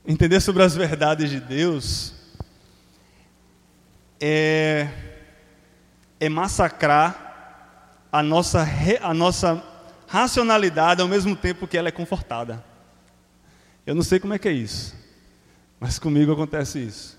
Entender 0.06 0.40
sobre 0.40 0.64
as 0.64 0.76
verdades 0.76 1.30
de 1.30 1.40
Deus 1.40 2.12
é, 4.20 4.86
é 6.20 6.28
massacrar 6.28 8.04
a 8.12 8.22
nossa, 8.22 8.68
a 9.00 9.14
nossa 9.14 9.75
racionalidade 10.06 11.02
ao 11.02 11.08
mesmo 11.08 11.34
tempo 11.34 11.66
que 11.66 11.76
ela 11.76 11.88
é 11.88 11.92
confortada. 11.92 12.64
Eu 13.86 13.94
não 13.94 14.02
sei 14.02 14.18
como 14.18 14.34
é 14.34 14.38
que 14.38 14.48
é 14.48 14.52
isso, 14.52 14.94
mas 15.78 15.98
comigo 15.98 16.32
acontece 16.32 16.78
isso. 16.78 17.18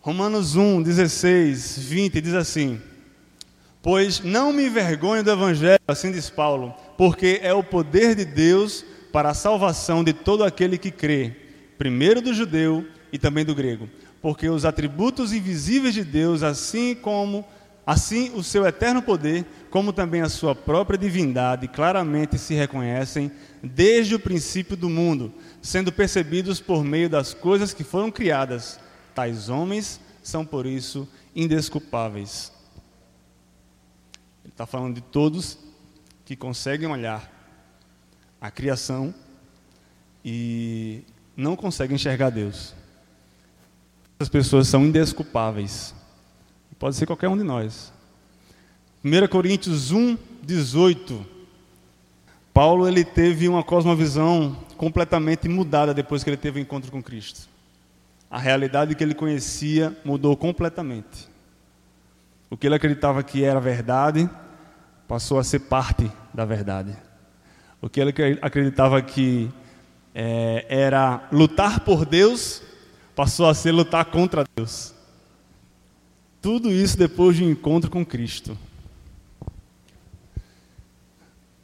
Romanos 0.00 0.56
1, 0.56 0.82
16, 0.82 1.78
20 1.78 2.20
diz 2.20 2.34
assim: 2.34 2.80
Pois 3.82 4.20
não 4.20 4.52
me 4.52 4.66
envergonho 4.66 5.22
do 5.22 5.30
Evangelho, 5.30 5.80
assim 5.86 6.12
diz 6.12 6.30
Paulo, 6.30 6.74
porque 6.96 7.40
é 7.42 7.52
o 7.52 7.62
poder 7.62 8.14
de 8.14 8.24
Deus 8.24 8.84
para 9.12 9.30
a 9.30 9.34
salvação 9.34 10.04
de 10.04 10.12
todo 10.12 10.44
aquele 10.44 10.78
que 10.78 10.90
crê, 10.90 11.36
primeiro 11.76 12.20
do 12.20 12.32
judeu 12.32 12.86
e 13.12 13.18
também 13.18 13.44
do 13.44 13.54
grego. 13.54 13.88
Porque 14.22 14.48
os 14.48 14.64
atributos 14.64 15.32
invisíveis 15.32 15.94
de 15.94 16.04
Deus, 16.04 16.42
assim 16.42 16.94
como 16.94 17.44
Assim, 17.90 18.30
o 18.36 18.42
seu 18.44 18.64
eterno 18.64 19.02
poder, 19.02 19.44
como 19.70 19.92
também 19.92 20.20
a 20.20 20.28
sua 20.28 20.54
própria 20.54 20.98
divindade, 20.98 21.68
claramente 21.68 22.36
se 22.36 22.54
reconhecem 22.54 23.30
desde 23.62 24.16
o 24.16 24.20
princípio 24.20 24.76
do 24.76 24.90
mundo, 24.90 25.32
sendo 25.62 25.92
percebidos 25.92 26.60
por 26.60 26.82
meio 26.82 27.08
das 27.08 27.32
coisas 27.32 27.72
que 27.72 27.84
foram 27.84 28.10
criadas. 28.10 28.80
Tais 29.14 29.48
homens 29.48 30.00
são, 30.22 30.44
por 30.44 30.66
isso, 30.66 31.08
indesculpáveis. 31.34 32.52
Ele 34.44 34.52
está 34.52 34.66
falando 34.66 34.96
de 34.96 35.00
todos 35.00 35.56
que 36.24 36.34
conseguem 36.34 36.88
olhar 36.88 37.30
a 38.40 38.50
criação 38.50 39.14
e 40.24 41.04
não 41.36 41.54
conseguem 41.54 41.94
enxergar 41.94 42.30
Deus. 42.30 42.74
Essas 44.18 44.28
pessoas 44.28 44.66
são 44.66 44.84
indesculpáveis. 44.84 45.94
Pode 46.78 46.96
ser 46.96 47.06
qualquer 47.06 47.28
um 47.28 47.36
de 47.36 47.44
nós. 47.44 47.92
1 49.02 49.28
Coríntios 49.28 49.92
1, 49.92 50.18
18. 50.42 51.24
Paulo 52.52 52.86
ele 52.86 53.02
teve 53.02 53.48
uma 53.48 53.64
cosmovisão 53.64 54.54
completamente 54.76 55.48
mudada 55.48 55.94
depois 55.94 56.22
que 56.22 56.28
ele 56.28 56.36
teve 56.36 56.58
o 56.58 56.60
um 56.60 56.62
encontro 56.62 56.92
com 56.92 57.02
Cristo. 57.02 57.48
A 58.30 58.38
realidade 58.38 58.94
que 58.94 59.02
ele 59.02 59.14
conhecia 59.14 59.96
mudou 60.04 60.36
completamente. 60.36 61.30
O 62.50 62.58
que 62.58 62.66
ele 62.66 62.74
acreditava 62.74 63.22
que 63.22 63.42
era 63.42 63.58
verdade 63.58 64.28
passou 65.08 65.38
a 65.38 65.44
ser 65.44 65.60
parte 65.60 66.12
da 66.34 66.44
verdade. 66.44 66.94
O 67.80 67.88
que 67.88 68.00
ele 68.00 68.12
acreditava 68.42 69.00
que 69.00 69.50
é, 70.14 70.66
era 70.68 71.26
lutar 71.32 71.80
por 71.80 72.04
Deus 72.04 72.62
passou 73.16 73.48
a 73.48 73.54
ser 73.54 73.72
lutar 73.72 74.04
contra 74.04 74.44
Deus. 74.54 74.94
Tudo 76.42 76.70
isso 76.70 76.98
depois 76.98 77.34
de 77.34 77.44
um 77.44 77.50
encontro 77.50 77.90
com 77.90 78.04
Cristo. 78.04 78.58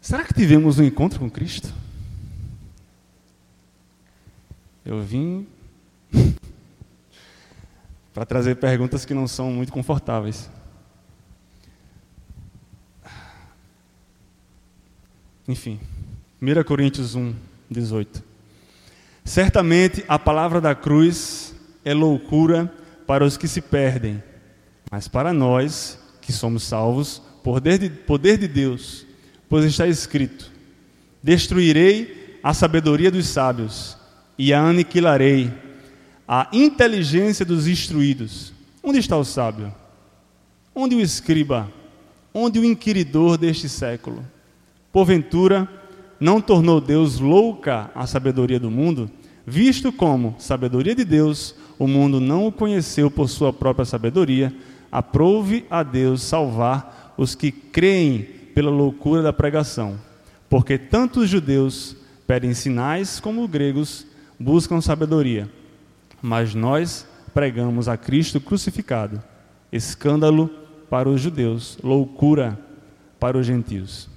Será 0.07 0.23
que 0.23 0.33
tivemos 0.33 0.79
um 0.79 0.85
encontro 0.85 1.19
com 1.19 1.29
Cristo? 1.29 1.75
Eu 4.85 5.03
vim 5.03 5.49
para 8.14 8.25
trazer 8.25 8.55
perguntas 8.55 9.05
que 9.05 9.12
não 9.12 9.27
são 9.27 9.51
muito 9.51 9.73
confortáveis. 9.73 10.49
Enfim, 15.49 15.81
1 16.40 16.62
Coríntios 16.62 17.16
1, 17.16 17.35
18. 17.69 18.23
Certamente 19.25 20.05
a 20.07 20.21
palavra 20.21 20.61
da 20.61 20.73
cruz 20.73 21.53
é 21.85 21.92
loucura 21.92 22.73
para 23.09 23.25
os 23.25 23.37
que 23.37 23.49
se 23.49 23.61
perdem, 23.61 24.23
mas 24.88 25.09
para 25.09 25.33
nós 25.33 25.99
que 26.21 26.33
somos 26.33 26.62
salvos, 26.62 27.21
poder 27.42 27.79
de, 27.79 27.90
poder 27.90 28.38
de 28.38 28.47
Deus, 28.47 29.06
pois 29.49 29.65
está 29.65 29.87
escrito: 29.87 30.51
Destruirei 31.23 32.39
a 32.43 32.55
sabedoria 32.55 33.11
dos 33.11 33.27
sábios 33.27 33.97
e 34.39 34.53
a 34.53 34.61
aniquilarei 34.61 35.51
a 36.29 36.49
inteligência 36.53 37.45
dos 37.45 37.67
instruídos. 37.67 38.53
Onde 38.83 38.99
está 38.99 39.17
o 39.17 39.25
sábio? 39.25 39.73
Onde 40.75 40.95
o 40.95 41.01
escriba? 41.01 41.71
Onde 42.33 42.59
o 42.59 42.65
inquiridor 42.65 43.39
deste 43.39 43.69
século? 43.69 44.25
Porventura, 44.93 45.69
não 46.19 46.41
tornou 46.41 46.81
Deus 46.81 47.19
louca 47.19 47.91
a 47.95 48.07
sabedoria 48.07 48.59
do 48.59 48.71
mundo, 48.71 49.11
visto 49.47 49.93
como, 49.93 50.35
sabedoria 50.39 50.95
de 50.95 51.05
Deus, 51.05 51.55
o 51.79 51.87
mundo 51.87 52.21
não 52.21 52.47
o 52.47 52.53
conheceu 52.53 53.11
por 53.11 53.29
sua 53.29 53.53
própria 53.53 53.85
sabedoria, 53.85 54.55
aprove 54.91 55.65
a 55.71 55.83
Deus 55.83 56.23
salvar 56.23 57.15
os 57.19 57.35
que 57.35 57.51
creem 57.51 58.29
pela 58.57 58.71
loucura 58.71 59.21
da 59.21 59.35
pregação. 59.35 59.99
Porque 60.49 60.79
tanto 60.79 61.21
os 61.21 61.29
judeus 61.29 61.95
pedem 62.27 62.55
sinais 62.55 63.21
como 63.21 63.45
os 63.45 63.51
gregos 63.51 64.07
buscam 64.40 64.81
sabedoria. 64.81 65.47
Mas 66.23 66.55
nós 66.55 67.07
pregamos 67.35 67.87
a 67.87 67.99
Cristo 67.99 68.40
crucificado, 68.40 69.23
escândalo 69.71 70.49
para 70.88 71.07
os 71.07 71.21
judeus, 71.21 71.77
loucura 71.83 72.59
para 73.21 73.37
os 73.37 73.45
gentios. 73.45 74.09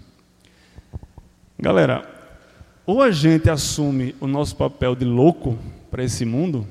Galera, 1.59 2.09
ou 2.85 3.01
a 3.01 3.11
gente 3.11 3.49
assume 3.49 4.15
o 4.21 4.27
nosso 4.27 4.55
papel 4.55 4.95
de 4.95 5.03
louco 5.03 5.59
para 5.91 6.01
esse 6.01 6.23
mundo, 6.23 6.65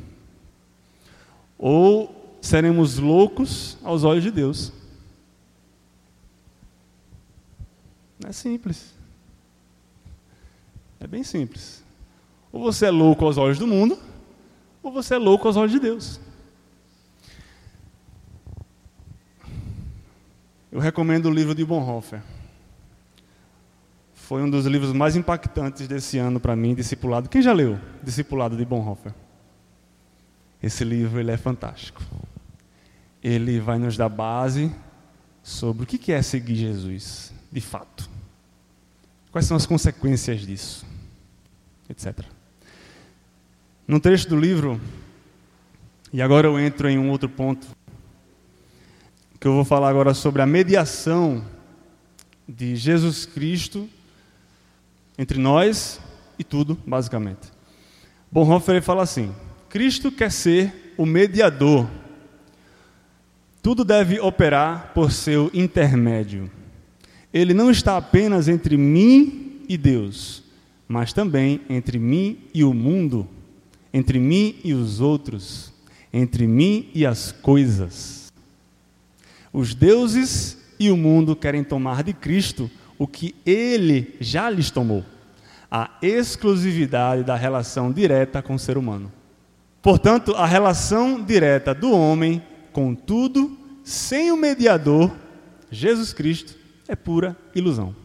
ou 1.59 2.38
seremos 2.40 2.96
loucos 2.96 3.76
aos 3.85 4.04
olhos 4.04 4.22
de 4.22 4.31
Deus. 4.31 4.72
É 8.26 8.33
simples. 8.33 8.94
É 11.00 11.07
bem 11.07 11.22
simples. 11.22 11.85
Ou 12.50 12.62
você 12.62 12.87
é 12.87 12.90
louco 12.90 13.24
aos 13.24 13.37
olhos 13.37 13.59
do 13.59 13.66
mundo, 13.66 13.98
ou 14.83 14.90
você 14.90 15.14
é 15.14 15.18
louco 15.18 15.46
aos 15.46 15.57
olhos 15.57 15.72
de 15.72 15.78
Deus. 15.78 16.20
Eu 20.70 20.81
recomendo 20.81 21.26
o 21.26 21.31
livro 21.31 21.54
de 21.54 21.64
Bonhoeffer. 21.64 22.22
Foi 24.12 24.42
um 24.42 24.50
dos 24.50 24.66
livros 24.66 24.92
mais 24.92 25.16
impactantes 25.16 25.88
desse 25.88 26.18
ano 26.18 26.38
para 26.38 26.54
mim, 26.54 26.74
Discipulado. 26.74 27.28
Quem 27.28 27.40
já 27.40 27.52
leu 27.52 27.78
Discipulado 28.02 28.57
de 28.57 28.64
Bonhoeffer? 28.64 29.14
Esse 30.62 30.85
livro 30.85 31.20
ele 31.20 31.31
é 31.31 31.37
fantástico. 31.37 32.02
Ele 33.22 33.59
vai 33.61 33.78
nos 33.78 33.96
dar 33.96 34.09
base 34.09 34.70
sobre 35.48 35.84
o 35.84 35.87
que 35.87 36.12
é 36.12 36.20
seguir 36.20 36.56
Jesus, 36.56 37.32
de 37.50 37.61
fato. 37.62 38.08
Quais 39.32 39.46
são 39.46 39.56
as 39.56 39.64
consequências 39.64 40.42
disso, 40.42 40.84
etc. 41.88 42.20
No 43.87 43.98
trecho 43.98 44.28
do 44.28 44.38
livro, 44.38 44.78
e 46.12 46.20
agora 46.20 46.46
eu 46.46 46.61
entro 46.61 46.87
em 46.87 46.98
um 46.98 47.08
outro 47.08 47.30
ponto, 47.30 47.66
que 49.40 49.48
eu 49.48 49.54
vou 49.54 49.64
falar 49.64 49.88
agora 49.88 50.12
sobre 50.12 50.42
a 50.42 50.46
mediação 50.46 51.42
de 52.46 52.76
Jesus 52.76 53.24
Cristo 53.24 53.88
entre 55.16 55.38
nós 55.38 55.98
e 56.38 56.44
tudo, 56.44 56.76
basicamente. 56.87 57.50
Bonhoeffer 58.30 58.82
fala 58.82 59.02
assim: 59.02 59.34
Cristo 59.70 60.12
quer 60.12 60.30
ser 60.30 60.94
o 60.98 61.06
mediador. 61.06 61.88
Tudo 63.68 63.85
deve 63.85 64.18
operar 64.18 64.92
por 64.94 65.12
seu 65.12 65.50
intermédio. 65.52 66.50
Ele 67.31 67.52
não 67.52 67.70
está 67.70 67.98
apenas 67.98 68.48
entre 68.48 68.78
mim 68.78 69.61
e 69.68 69.76
Deus, 69.76 70.42
mas 70.88 71.12
também 71.12 71.61
entre 71.68 71.98
mim 71.98 72.38
e 72.54 72.64
o 72.64 72.72
mundo 72.72 73.28
entre 73.92 74.18
mim 74.18 74.54
e 74.64 74.72
os 74.72 75.02
outros, 75.02 75.70
entre 76.11 76.46
mim 76.46 76.88
e 76.94 77.04
as 77.04 77.31
coisas. 77.31 78.33
Os 79.52 79.74
deuses 79.74 80.57
e 80.81 80.90
o 80.90 80.96
mundo 80.96 81.37
querem 81.37 81.62
tomar 81.62 82.02
de 82.02 82.14
Cristo 82.14 82.70
o 82.96 83.07
que 83.07 83.35
ele 83.44 84.16
já 84.18 84.48
lhes 84.48 84.70
tomou 84.70 85.04
a 85.70 85.90
exclusividade 86.00 87.22
da 87.22 87.37
relação 87.37 87.92
direta 87.92 88.40
com 88.40 88.54
o 88.54 88.59
ser 88.59 88.78
humano. 88.78 89.12
Portanto, 89.83 90.35
a 90.37 90.46
relação 90.46 91.22
direta 91.22 91.74
do 91.74 91.92
homem 91.92 92.42
com 92.78 92.94
tudo, 92.94 93.58
sem 93.88 94.31
o 94.31 94.37
mediador, 94.37 95.11
Jesus 95.70 96.12
Cristo, 96.12 96.55
é 96.87 96.94
pura 96.94 97.35
ilusão. 97.55 97.96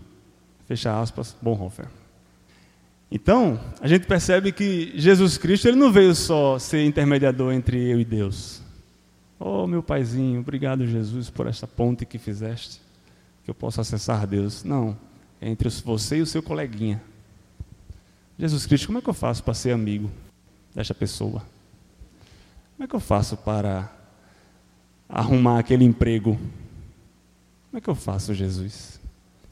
Fecha 0.65 0.97
aspas, 0.97 1.35
Bonhoeffer. 1.41 1.87
Então, 3.11 3.59
a 3.81 3.87
gente 3.87 4.07
percebe 4.07 4.53
que 4.53 4.93
Jesus 4.95 5.37
Cristo 5.37 5.67
ele 5.67 5.75
não 5.75 5.91
veio 5.91 6.15
só 6.15 6.57
ser 6.57 6.85
intermediador 6.85 7.51
entre 7.51 7.77
eu 7.91 7.99
e 7.99 8.05
Deus. 8.05 8.61
Oh, 9.37 9.67
meu 9.67 9.83
paizinho, 9.83 10.39
obrigado, 10.39 10.87
Jesus, 10.87 11.29
por 11.29 11.47
esta 11.47 11.67
ponte 11.67 12.05
que 12.05 12.17
fizeste, 12.17 12.79
que 13.43 13.51
eu 13.51 13.53
possa 13.53 13.81
acessar 13.81 14.25
Deus. 14.25 14.63
Não, 14.63 14.97
é 15.41 15.49
entre 15.49 15.67
você 15.67 16.19
e 16.19 16.21
o 16.21 16.25
seu 16.25 16.41
coleguinha. 16.41 17.03
Jesus 18.39 18.65
Cristo, 18.65 18.87
como 18.87 18.99
é 18.99 19.01
que 19.01 19.09
eu 19.09 19.13
faço 19.13 19.43
para 19.43 19.53
ser 19.53 19.71
amigo 19.71 20.09
desta 20.73 20.93
pessoa? 20.93 21.43
Como 22.77 22.85
é 22.85 22.87
que 22.87 22.95
eu 22.95 23.01
faço 23.01 23.35
para 23.35 23.91
arrumar 25.07 25.59
aquele 25.59 25.83
emprego? 25.83 26.37
Como 27.69 27.77
é 27.77 27.81
que 27.81 27.89
eu 27.89 27.95
faço, 27.95 28.33
Jesus? 28.33 28.99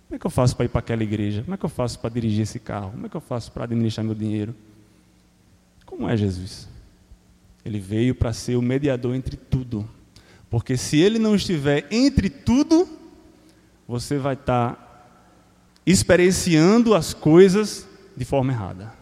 Como 0.07 0.15
é 0.15 0.19
que 0.19 0.27
eu 0.27 0.31
faço 0.31 0.55
para 0.55 0.65
ir 0.65 0.69
para 0.69 0.79
aquela 0.79 1.03
igreja? 1.03 1.41
Como 1.41 1.53
é 1.53 1.57
que 1.57 1.65
eu 1.65 1.69
faço 1.69 1.99
para 1.99 2.09
dirigir 2.09 2.41
esse 2.41 2.59
carro? 2.59 2.91
Como 2.91 3.05
é 3.05 3.09
que 3.09 3.15
eu 3.15 3.21
faço 3.21 3.51
para 3.51 3.63
administrar 3.63 4.05
meu 4.05 4.13
dinheiro? 4.15 4.53
Como 5.85 6.09
é 6.09 6.17
Jesus? 6.17 6.67
Ele 7.63 7.79
veio 7.79 8.13
para 8.13 8.33
ser 8.33 8.55
o 8.55 8.61
mediador 8.61 9.15
entre 9.15 9.37
tudo. 9.37 9.87
Porque 10.49 10.75
se 10.75 10.99
ele 10.99 11.17
não 11.17 11.33
estiver 11.35 11.87
entre 11.89 12.29
tudo, 12.29 12.87
você 13.87 14.17
vai 14.17 14.33
estar 14.33 14.75
tá 14.75 15.05
experienciando 15.85 16.93
as 16.93 17.13
coisas 17.13 17.87
de 18.15 18.25
forma 18.25 18.51
errada, 18.51 18.93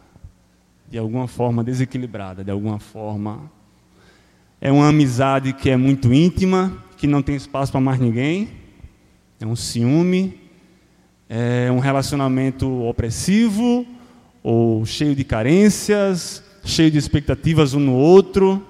de 0.90 0.98
alguma 0.98 1.28
forma 1.28 1.64
desequilibrada, 1.64 2.44
de 2.44 2.52
alguma 2.52 2.80
forma. 2.80 3.52
É 4.62 4.72
uma 4.72 4.90
amizade 4.90 5.54
que 5.54 5.70
é 5.70 5.78
muito 5.78 6.14
íntima, 6.14 6.84
que 6.98 7.08
não 7.08 7.22
tem 7.22 7.36
espaço 7.36 7.72
para 7.72 7.80
mais 7.80 8.00
ninguém, 8.00 8.50
é 9.40 9.46
um 9.46 9.56
ciúme, 9.56 10.38
é 11.30 11.72
um 11.72 11.80
relacionamento 11.80 12.70
opressivo 12.84 13.86
ou 14.44 14.86
cheio 14.86 15.16
de 15.16 15.24
carências, 15.24 16.44
cheio 16.66 16.92
de 16.92 16.98
expectativas 16.98 17.74
um 17.74 17.80
no 17.80 17.94
outro. 17.94 18.66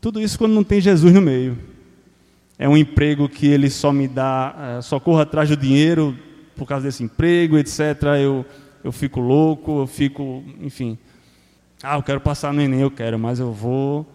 Tudo 0.00 0.20
isso 0.20 0.38
quando 0.38 0.54
não 0.54 0.64
tem 0.64 0.80
Jesus 0.80 1.12
no 1.12 1.20
meio. 1.20 1.58
É 2.58 2.68
um 2.68 2.76
emprego 2.76 3.28
que 3.28 3.46
ele 3.46 3.68
só 3.68 3.92
me 3.92 4.08
dá, 4.08 4.76
é, 4.78 4.82
só 4.82 4.98
corro 4.98 5.20
atrás 5.20 5.48
do 5.48 5.56
dinheiro 5.56 6.16
por 6.56 6.66
causa 6.66 6.86
desse 6.86 7.02
emprego, 7.02 7.58
etc. 7.58 7.80
Eu, 8.22 8.46
eu 8.82 8.92
fico 8.92 9.20
louco, 9.20 9.80
eu 9.80 9.86
fico, 9.86 10.42
enfim. 10.62 10.96
Ah, 11.82 11.96
eu 11.96 12.02
quero 12.02 12.20
passar 12.20 12.54
no 12.54 12.62
Enem, 12.62 12.80
eu 12.80 12.90
quero, 12.90 13.18
mas 13.18 13.40
eu 13.40 13.52
vou, 13.52 14.06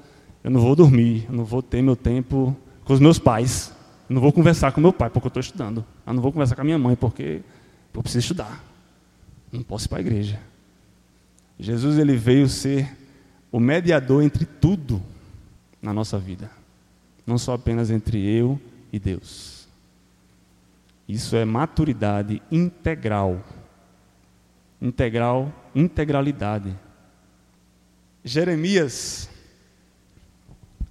eu 0.43 0.49
não 0.49 0.62
vou 0.62 0.75
dormir, 0.75 1.25
eu 1.28 1.36
não 1.36 1.43
vou 1.43 1.62
ter 1.62 1.82
meu 1.82 1.95
tempo 1.95 2.56
com 2.86 2.93
os 2.93 2.99
meus 2.99 3.19
pais. 3.19 3.73
Eu 4.10 4.15
não 4.15 4.21
vou 4.21 4.32
conversar 4.34 4.71
com 4.71 4.82
meu 4.82 4.93
pai 4.93 5.10
porque 5.10 5.28
eu 5.28 5.30
estou 5.30 5.41
estudando. 5.41 5.86
Eu 6.08 6.13
não 6.13 6.21
vou 6.21 6.32
conversar 6.32 6.56
com 6.56 6.62
a 6.62 6.63
minha 6.63 6.78
mãe 6.78 6.95
porque 6.95 7.41
eu 7.93 8.02
preciso 8.02 8.19
estudar. 8.19 8.63
Não 9.52 9.62
posso 9.62 9.86
ir 9.86 9.89
para 9.89 9.97
a 9.97 10.02
igreja. 10.02 10.39
Jesus 11.60 11.97
ele 11.97 12.15
veio 12.15 12.47
ser 12.47 12.97
o 13.52 13.60
mediador 13.60 14.23
entre 14.23 14.45
tudo 14.45 15.02
na 15.82 15.93
nossa 15.93 16.17
vida, 16.17 16.49
não 17.25 17.38
só 17.38 17.54
apenas 17.54 17.89
entre 17.89 18.19
eu 18.25 18.60
e 18.93 18.99
Deus. 18.99 19.67
Isso 21.08 21.36
é 21.36 21.43
maturidade 21.43 22.41
integral. 22.52 23.43
Integral, 24.82 25.52
integralidade. 25.75 26.73
Jeremias 28.23 29.30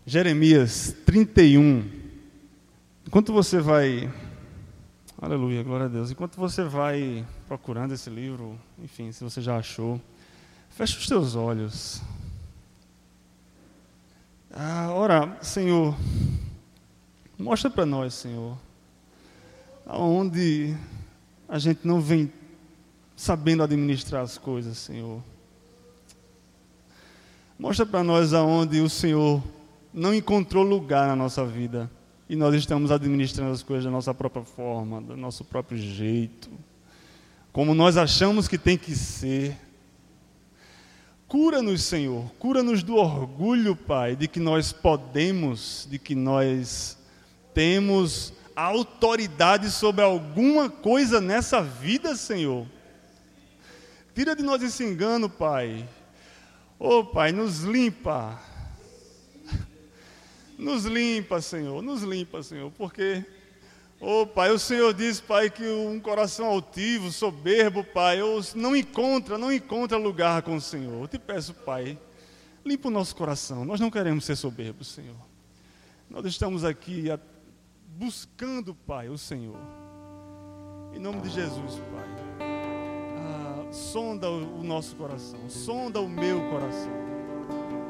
Jeremias 0.08 0.96
31 1.04 1.86
Enquanto 3.06 3.30
você 3.30 3.60
vai. 3.60 4.10
Aleluia, 5.20 5.62
glória 5.62 5.84
a 5.84 5.88
Deus. 5.88 6.10
Enquanto 6.10 6.36
você 6.36 6.64
vai 6.64 7.26
procurando 7.46 7.92
esse 7.92 8.08
livro, 8.08 8.58
enfim, 8.82 9.12
se 9.12 9.22
você 9.22 9.42
já 9.42 9.58
achou, 9.58 10.00
feche 10.70 10.96
os 10.96 11.06
teus 11.06 11.34
olhos. 11.34 12.00
Ah, 14.50 14.88
ora, 14.92 15.36
Senhor, 15.42 15.94
mostra 17.38 17.68
para 17.68 17.84
nós, 17.84 18.14
Senhor, 18.14 18.56
aonde 19.84 20.74
a 21.46 21.58
gente 21.58 21.86
não 21.86 22.00
vem 22.00 22.32
sabendo 23.14 23.62
administrar 23.62 24.22
as 24.22 24.38
coisas, 24.38 24.78
Senhor. 24.78 25.22
Mostra 27.58 27.84
para 27.84 28.02
nós 28.02 28.32
aonde 28.32 28.80
o 28.80 28.88
Senhor 28.88 29.42
não 29.98 30.14
encontrou 30.14 30.62
lugar 30.62 31.08
na 31.08 31.16
nossa 31.16 31.44
vida 31.44 31.90
e 32.28 32.36
nós 32.36 32.54
estamos 32.54 32.90
administrando 32.90 33.52
as 33.52 33.62
coisas 33.62 33.84
da 33.84 33.90
nossa 33.90 34.14
própria 34.14 34.44
forma, 34.44 35.00
do 35.00 35.16
nosso 35.16 35.44
próprio 35.44 35.76
jeito, 35.76 36.48
como 37.52 37.74
nós 37.74 37.96
achamos 37.96 38.46
que 38.46 38.56
tem 38.56 38.78
que 38.78 38.94
ser. 38.94 39.56
Cura-nos, 41.26 41.82
Senhor, 41.82 42.30
cura-nos 42.38 42.82
do 42.82 42.96
orgulho, 42.96 43.74
Pai, 43.74 44.14
de 44.14 44.28
que 44.28 44.38
nós 44.38 44.72
podemos, 44.72 45.86
de 45.90 45.98
que 45.98 46.14
nós 46.14 46.96
temos 47.52 48.32
autoridade 48.54 49.70
sobre 49.70 50.04
alguma 50.04 50.70
coisa 50.70 51.20
nessa 51.20 51.60
vida, 51.60 52.14
Senhor. 52.14 52.66
Tira 54.14 54.36
de 54.36 54.42
nós 54.42 54.62
esse 54.62 54.84
engano, 54.84 55.28
Pai. 55.28 55.88
Ô, 56.78 56.98
oh, 56.98 57.04
Pai, 57.04 57.32
nos 57.32 57.62
limpa 57.62 58.40
nos 60.58 60.84
limpa, 60.84 61.40
Senhor, 61.40 61.80
nos 61.80 62.02
limpa, 62.02 62.42
Senhor, 62.42 62.72
porque, 62.72 63.24
oh 64.00 64.26
Pai, 64.26 64.50
o 64.50 64.58
Senhor 64.58 64.92
diz, 64.92 65.20
Pai, 65.20 65.48
que 65.48 65.64
um 65.64 66.00
coração 66.00 66.46
altivo, 66.46 67.12
soberbo, 67.12 67.84
Pai, 67.84 68.18
não 68.56 68.74
encontra, 68.74 69.38
não 69.38 69.52
encontra 69.52 69.96
lugar 69.96 70.42
com 70.42 70.56
o 70.56 70.60
Senhor. 70.60 71.02
Eu 71.02 71.08
te 71.08 71.18
peço, 71.18 71.54
Pai, 71.54 71.96
limpa 72.64 72.88
o 72.88 72.90
nosso 72.90 73.14
coração. 73.14 73.64
Nós 73.64 73.78
não 73.78 73.88
queremos 73.88 74.24
ser 74.24 74.34
soberbos, 74.34 74.88
Senhor. 74.88 75.16
Nós 76.10 76.26
estamos 76.26 76.64
aqui 76.64 77.04
buscando, 77.86 78.74
Pai, 78.74 79.08
o 79.08 79.16
Senhor. 79.16 79.56
Em 80.92 80.98
nome 80.98 81.20
de 81.20 81.28
Jesus, 81.28 81.74
Pai. 81.92 82.08
Ah, 82.40 83.72
sonda 83.72 84.28
o 84.28 84.64
nosso 84.64 84.96
coração, 84.96 85.48
sonda 85.48 86.00
o 86.00 86.08
meu 86.08 86.40
coração. 86.50 86.98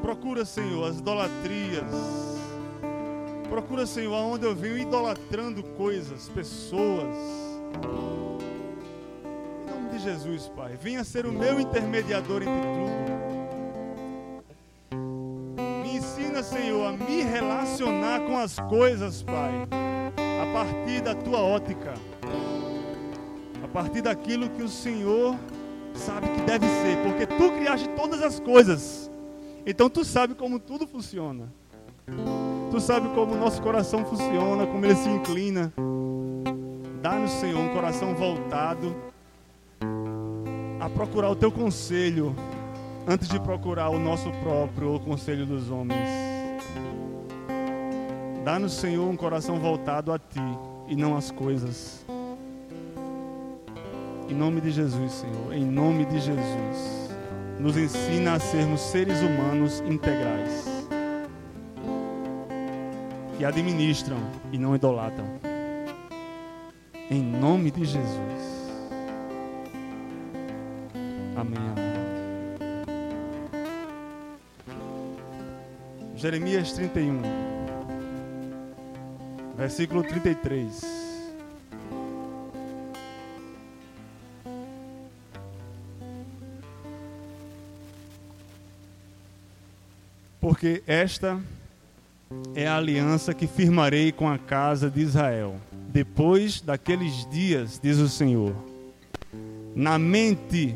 Procura, 0.03 0.45
Senhor, 0.45 0.87
as 0.87 0.99
idolatrias 0.99 2.28
Procura, 3.49 3.85
Senhor, 3.87 4.13
aonde 4.13 4.45
eu 4.45 4.55
venho 4.55 4.77
idolatrando 4.77 5.63
coisas, 5.63 6.29
pessoas. 6.29 7.17
Em 9.65 9.71
nome 9.71 9.89
de 9.89 9.99
Jesus, 9.99 10.47
Pai, 10.55 10.77
venha 10.79 11.03
ser 11.03 11.25
o 11.25 11.31
meu 11.31 11.59
intermediador 11.59 12.43
entre 12.43 12.61
tudo. 12.61 13.09
Me 15.81 15.97
ensina, 15.97 16.43
Senhor, 16.43 16.85
a 16.87 16.91
me 16.91 17.23
relacionar 17.23 18.21
com 18.21 18.37
as 18.37 18.59
coisas, 18.59 19.23
Pai, 19.23 19.67
a 20.17 20.53
partir 20.53 21.01
da 21.01 21.15
tua 21.15 21.39
ótica, 21.39 21.95
a 23.63 23.67
partir 23.67 24.03
daquilo 24.03 24.47
que 24.51 24.61
o 24.61 24.69
Senhor 24.69 25.35
sabe 25.95 26.27
que 26.29 26.41
deve 26.41 26.67
ser, 26.67 26.97
porque 27.03 27.25
tu 27.25 27.51
criaste 27.57 27.89
todas 27.89 28.21
as 28.21 28.39
coisas. 28.39 29.09
Então 29.65 29.89
tu 29.89 30.05
sabe 30.05 30.35
como 30.35 30.59
tudo 30.59 30.85
funciona. 30.85 31.51
Tu 32.71 32.79
sabe 32.79 33.09
como 33.09 33.33
o 33.33 33.37
nosso 33.37 33.59
coração 33.63 34.05
funciona, 34.05 34.67
como 34.67 34.85
ele 34.85 34.95
se 34.95 35.09
inclina. 35.09 35.73
Dá-nos, 37.01 37.31
Senhor, 37.31 37.59
um 37.59 37.69
coração 37.69 38.13
voltado 38.13 38.95
a 40.79 40.87
procurar 40.87 41.31
o 41.31 41.35
teu 41.35 41.51
conselho 41.51 42.35
antes 43.07 43.27
de 43.27 43.39
procurar 43.39 43.89
o 43.89 43.97
nosso 43.97 44.29
próprio 44.43 44.91
ou 44.91 44.99
conselho 44.99 45.47
dos 45.47 45.71
homens. 45.71 46.07
Dá-nos, 48.45 48.73
Senhor, 48.73 49.09
um 49.09 49.17
coração 49.17 49.59
voltado 49.59 50.13
a 50.13 50.19
ti 50.19 50.39
e 50.87 50.95
não 50.95 51.17
às 51.17 51.31
coisas. 51.31 52.05
Em 54.29 54.35
nome 54.35 54.61
de 54.61 54.69
Jesus, 54.69 55.11
Senhor, 55.13 55.53
em 55.53 55.65
nome 55.65 56.05
de 56.05 56.19
Jesus, 56.19 57.09
nos 57.59 57.75
ensina 57.75 58.33
a 58.33 58.39
sermos 58.39 58.79
seres 58.79 59.19
humanos 59.21 59.81
integrais 59.87 60.68
que 63.39 63.45
administram 63.45 64.17
e 64.51 64.57
não 64.57 64.75
idolatram. 64.75 65.25
Em 67.09 67.23
nome 67.23 67.71
de 67.71 67.85
Jesus. 67.85 68.09
Amém, 71.37 71.57
amém. 71.57 71.89
Jeremias 76.17 76.73
31, 76.73 77.21
versículo 79.55 80.03
33. 80.03 80.99
Porque 90.41 90.83
esta 90.85 91.41
é 92.53 92.67
a 92.67 92.77
aliança 92.77 93.33
que 93.33 93.47
firmarei 93.47 94.11
com 94.11 94.27
a 94.27 94.37
casa 94.37 94.89
de 94.89 95.01
Israel. 95.01 95.55
Depois 95.87 96.61
daqueles 96.61 97.27
dias, 97.29 97.79
diz 97.81 97.97
o 97.97 98.07
Senhor, 98.07 98.53
na 99.75 99.97
mente, 99.97 100.75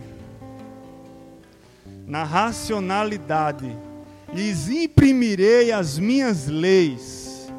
na 2.08 2.24
racionalidade, 2.24 3.76
lhes 4.34 4.70
imprimirei 4.70 5.72
as 5.72 6.00
minhas 6.00 6.48
leis. 6.48 7.52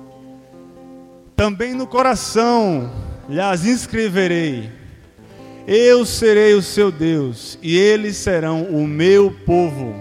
Também 1.37 1.75
no 1.75 1.87
coração 1.87 2.91
lhes 3.29 3.65
inscreverei. 3.65 4.71
Eu 5.67 6.05
serei 6.05 6.55
o 6.55 6.63
seu 6.63 6.91
Deus 6.91 7.59
e 7.63 7.79
eles 7.79 8.17
serão 8.17 8.65
o 8.65 8.87
meu 8.87 9.31
povo. 9.47 9.95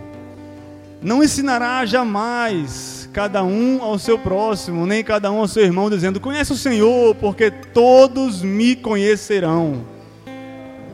Não 1.02 1.24
ensinará 1.24 1.86
jamais 1.86 3.03
cada 3.14 3.44
um 3.44 3.82
ao 3.82 4.00
seu 4.00 4.18
próximo, 4.18 4.88
nem 4.88 5.04
cada 5.04 5.32
um 5.32 5.38
ao 5.38 5.48
seu 5.48 5.64
irmão, 5.64 5.90
dizendo: 5.90 6.20
Conhece 6.20 6.52
o 6.52 6.58
Senhor, 6.58 7.14
porque 7.16 7.52
todos 7.52 8.42
me 8.42 8.76
conhecerão. 8.76 9.86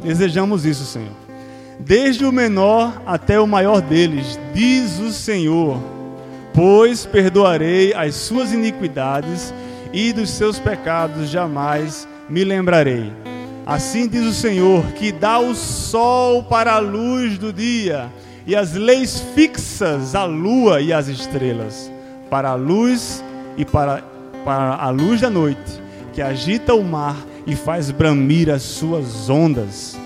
Desejamos 0.04 0.66
isso, 0.66 0.86
Senhor. 0.86 1.14
Desde 1.80 2.26
o 2.26 2.32
menor 2.32 3.02
até 3.06 3.40
o 3.40 3.48
maior 3.48 3.82
deles, 3.82 4.38
diz 4.54 5.00
o 5.00 5.14
Senhor, 5.14 5.80
pois 6.54 7.06
perdoarei 7.06 7.94
as 7.94 8.16
suas 8.16 8.52
iniquidades 8.52 9.54
e 9.94 10.12
dos 10.12 10.30
seus 10.30 10.60
pecados 10.60 11.30
jamais 11.30 12.06
me 12.30 12.44
lembrarei. 12.44 13.14
Assim 13.66 14.10
diz 14.10 14.26
o 14.26 14.34
Senhor, 14.34 14.84
que 14.94 15.12
dá 15.12 15.40
o 15.40 15.56
sol 15.56 16.44
para 16.44 16.74
a 16.74 16.80
luz 16.80 17.38
do 17.38 17.54
dia 17.54 18.10
e 18.46 18.56
as 18.56 18.74
leis 18.74 19.24
fixas 19.34 20.16
a 20.16 20.26
lua 20.26 20.82
e 20.82 20.92
as 20.92 21.08
estrelas 21.08 21.90
para 22.30 22.50
a 22.50 22.56
luz 22.56 23.24
e 23.58 23.66
para, 23.66 24.04
para 24.46 24.76
a 24.76 24.90
luz 24.90 25.22
da 25.22 25.30
noite, 25.30 25.82
que 26.14 26.22
agita 26.22 26.74
o 26.74 26.84
mar 26.84 27.18
e 27.46 27.56
faz 27.56 27.92
bramir 27.92 28.50
as 28.50 28.62
suas 28.62 29.30
ondas. 29.30 29.98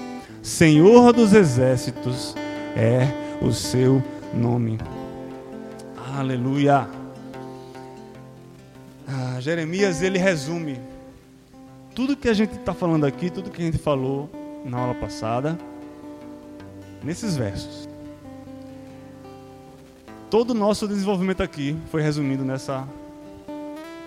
Senhor 0.41 1.13
dos 1.13 1.33
exércitos 1.33 2.35
é 2.75 3.07
o 3.41 3.51
seu 3.51 4.01
nome. 4.33 4.77
Aleluia. 6.17 6.87
Ah, 9.07 9.39
Jeremias 9.39 10.01
ele 10.01 10.17
resume 10.17 10.79
tudo 11.93 12.15
que 12.15 12.29
a 12.29 12.33
gente 12.33 12.55
está 12.55 12.73
falando 12.73 13.05
aqui, 13.05 13.29
tudo 13.29 13.51
que 13.51 13.61
a 13.61 13.65
gente 13.65 13.77
falou 13.77 14.29
na 14.65 14.79
aula 14.79 14.95
passada, 14.95 15.57
nesses 17.03 17.35
versos. 17.35 17.82
Todo 20.33 20.49
o 20.49 20.53
nosso 20.55 20.87
desenvolvimento 20.87 21.43
aqui 21.43 21.77
foi 21.91 22.01
resumido 22.01 22.43
nessa 22.43 22.87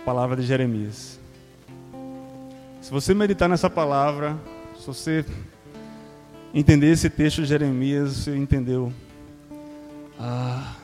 palavra 0.05 0.35
de 0.35 0.43
Jeremias. 0.43 1.20
Se 2.83 2.91
você 2.91 3.14
meditar 3.14 3.49
nessa 3.49 3.70
palavra, 3.70 4.37
se 4.77 4.85
você 4.85 5.24
entender 6.53 6.91
esse 6.91 7.09
texto 7.09 7.43
de 7.43 7.47
Jeremias, 7.47 8.16
você 8.16 8.37
entendeu 8.37 8.93
ah, 10.18 10.74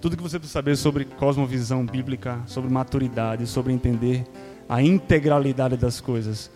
tudo 0.00 0.16
que 0.16 0.22
você 0.24 0.40
precisa 0.40 0.58
saber 0.58 0.74
sobre 0.74 1.04
cosmovisão 1.04 1.86
bíblica, 1.86 2.40
sobre 2.48 2.68
maturidade, 2.68 3.46
sobre 3.46 3.72
entender 3.72 4.24
a 4.68 4.82
integralidade 4.82 5.76
das 5.76 6.00
coisas. 6.00 6.50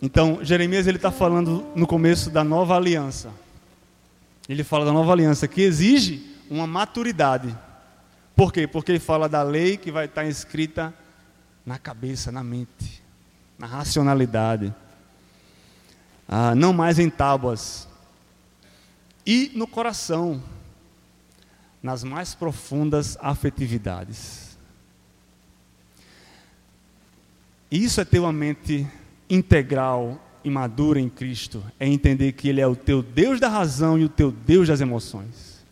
Então, 0.00 0.38
Jeremias 0.44 0.86
ele 0.86 0.98
está 0.98 1.10
falando 1.10 1.64
no 1.74 1.88
começo 1.88 2.30
da 2.30 2.44
nova 2.44 2.76
aliança. 2.76 3.41
Ele 4.48 4.64
fala 4.64 4.84
da 4.84 4.92
nova 4.92 5.12
aliança 5.12 5.46
que 5.46 5.60
exige 5.60 6.36
uma 6.50 6.66
maturidade. 6.66 7.56
Por 8.34 8.52
quê? 8.52 8.66
Porque 8.66 8.92
ele 8.92 8.98
fala 8.98 9.28
da 9.28 9.42
lei 9.42 9.76
que 9.76 9.92
vai 9.92 10.06
estar 10.06 10.24
escrita 10.24 10.92
na 11.64 11.78
cabeça, 11.78 12.32
na 12.32 12.42
mente, 12.42 13.02
na 13.58 13.66
racionalidade. 13.66 14.74
Ah, 16.28 16.54
não 16.54 16.72
mais 16.72 16.98
em 16.98 17.08
tábuas. 17.08 17.88
E 19.24 19.52
no 19.54 19.66
coração, 19.66 20.42
nas 21.82 22.02
mais 22.02 22.34
profundas 22.34 23.16
afetividades. 23.20 24.56
Isso 27.70 28.00
é 28.00 28.04
ter 28.04 28.18
uma 28.18 28.32
mente 28.32 28.86
integral 29.30 30.20
e 30.44 30.50
madura 30.50 31.00
em 31.00 31.08
Cristo, 31.08 31.62
é 31.78 31.86
entender 31.86 32.32
que 32.32 32.48
Ele 32.48 32.60
é 32.60 32.66
o 32.66 32.76
teu 32.76 33.02
Deus 33.02 33.40
da 33.40 33.48
razão 33.48 33.98
e 33.98 34.04
o 34.04 34.08
teu 34.08 34.30
Deus 34.30 34.68
das 34.68 34.80
emoções. 34.80 35.62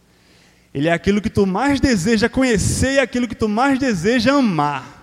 Ele 0.72 0.88
é 0.88 0.92
aquilo 0.92 1.20
que 1.20 1.30
tu 1.30 1.46
mais 1.46 1.80
deseja 1.80 2.28
conhecer 2.28 2.94
e 2.94 2.98
aquilo 3.00 3.26
que 3.26 3.34
tu 3.34 3.48
mais 3.48 3.78
deseja 3.78 4.34
amar. 4.34 5.00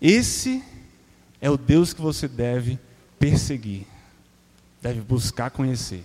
Esse 0.00 0.62
é 1.40 1.48
o 1.50 1.56
Deus 1.56 1.92
que 1.92 2.00
você 2.00 2.26
deve 2.26 2.78
perseguir, 3.18 3.86
deve 4.82 5.00
buscar 5.00 5.50
conhecer. 5.50 6.02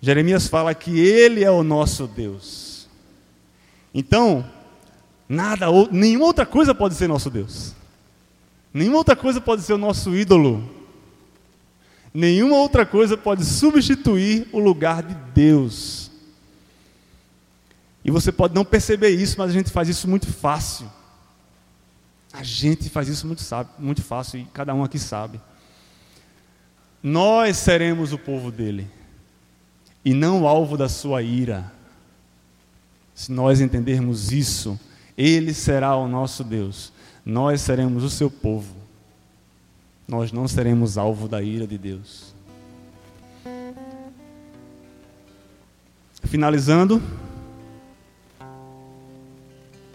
Jeremias 0.00 0.46
fala 0.46 0.74
que 0.74 0.98
Ele 1.00 1.42
é 1.42 1.50
o 1.50 1.62
nosso 1.62 2.06
Deus. 2.06 2.86
Então, 3.94 4.44
nada, 5.26 5.66
nenhuma 5.90 6.26
outra 6.26 6.44
coisa 6.44 6.74
pode 6.74 6.94
ser 6.94 7.08
nosso 7.08 7.30
Deus. 7.30 7.74
Nenhuma 8.74 8.98
outra 8.98 9.14
coisa 9.14 9.40
pode 9.40 9.62
ser 9.62 9.72
o 9.72 9.78
nosso 9.78 10.16
ídolo. 10.16 10.68
Nenhuma 12.12 12.56
outra 12.56 12.84
coisa 12.84 13.16
pode 13.16 13.44
substituir 13.44 14.48
o 14.52 14.58
lugar 14.58 15.00
de 15.04 15.14
Deus. 15.32 16.10
E 18.04 18.10
você 18.10 18.32
pode 18.32 18.52
não 18.52 18.64
perceber 18.64 19.10
isso, 19.10 19.36
mas 19.38 19.50
a 19.50 19.52
gente 19.52 19.70
faz 19.70 19.88
isso 19.88 20.08
muito 20.08 20.26
fácil. 20.26 20.90
A 22.32 22.42
gente 22.42 22.90
faz 22.90 23.06
isso 23.06 23.28
muito, 23.28 23.42
sabe, 23.42 23.70
muito 23.78 24.02
fácil 24.02 24.40
e 24.40 24.44
cada 24.52 24.74
um 24.74 24.82
aqui 24.82 24.98
sabe. 24.98 25.40
Nós 27.00 27.56
seremos 27.56 28.12
o 28.12 28.18
povo 28.18 28.50
dele 28.50 28.88
e 30.04 30.12
não 30.12 30.42
o 30.42 30.48
alvo 30.48 30.76
da 30.76 30.88
sua 30.88 31.22
ira. 31.22 31.72
Se 33.14 33.30
nós 33.30 33.60
entendermos 33.60 34.32
isso, 34.32 34.78
ele 35.16 35.54
será 35.54 35.94
o 35.94 36.08
nosso 36.08 36.42
Deus 36.42 36.92
nós 37.24 37.62
seremos 37.62 38.04
o 38.04 38.10
seu 38.10 38.30
povo. 38.30 38.74
Nós 40.06 40.30
não 40.30 40.46
seremos 40.46 40.98
alvo 40.98 41.26
da 41.26 41.42
ira 41.42 41.66
de 41.66 41.78
Deus. 41.78 42.34
Finalizando, 46.24 47.02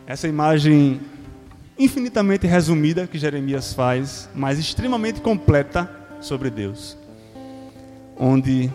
essa 0.08 0.28
imagem 0.28 1.00
infinitamente 1.78 2.48
resumida 2.48 3.06
que 3.06 3.20
Jeremias 3.20 3.74
faz, 3.74 4.28
mas 4.34 4.58
extremamente 4.58 5.22
completa 5.22 5.90
sobre 6.20 6.50
Deus. 6.50 6.98
Onde 8.18 8.72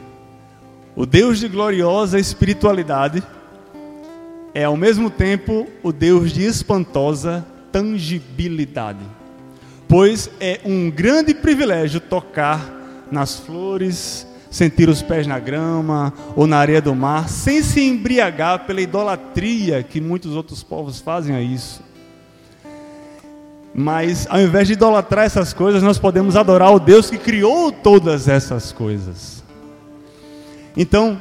o 0.95 1.05
Deus 1.05 1.41
de 1.41 1.49
gloriosa 1.49 2.21
espiritualidade 2.21 3.23
é 4.55 4.63
ao 4.63 4.77
mesmo 4.77 5.11
tempo 5.11 5.67
o 5.83 5.93
Deus 5.93 6.33
de 6.33 6.43
espantosa 6.45 7.45
tangibilidade. 7.75 9.05
Pois 9.89 10.31
é 10.39 10.61
um 10.65 10.89
grande 10.89 11.35
privilégio 11.35 11.99
tocar 11.99 13.05
nas 13.11 13.41
flores, 13.41 14.25
sentir 14.49 14.89
os 14.89 15.03
pés 15.03 15.27
na 15.27 15.41
grama 15.41 16.15
ou 16.37 16.47
na 16.47 16.57
areia 16.59 16.81
do 16.81 16.95
mar, 16.95 17.29
sem 17.29 17.65
se 17.65 17.81
embriagar 17.81 18.65
pela 18.65 18.81
idolatria 18.81 19.83
que 19.83 20.01
muitos 20.01 20.37
outros 20.37 20.63
povos 20.63 21.01
fazem 21.01 21.35
a 21.35 21.43
isso. 21.43 21.83
Mas 23.75 24.25
ao 24.31 24.41
invés 24.41 24.69
de 24.69 24.75
idolatrar 24.75 25.25
essas 25.25 25.53
coisas, 25.53 25.83
nós 25.83 25.99
podemos 25.99 26.37
adorar 26.37 26.73
o 26.73 26.79
Deus 26.79 27.11
que 27.11 27.19
criou 27.19 27.73
todas 27.73 28.29
essas 28.29 28.71
coisas. 28.71 29.43
Então, 30.77 31.21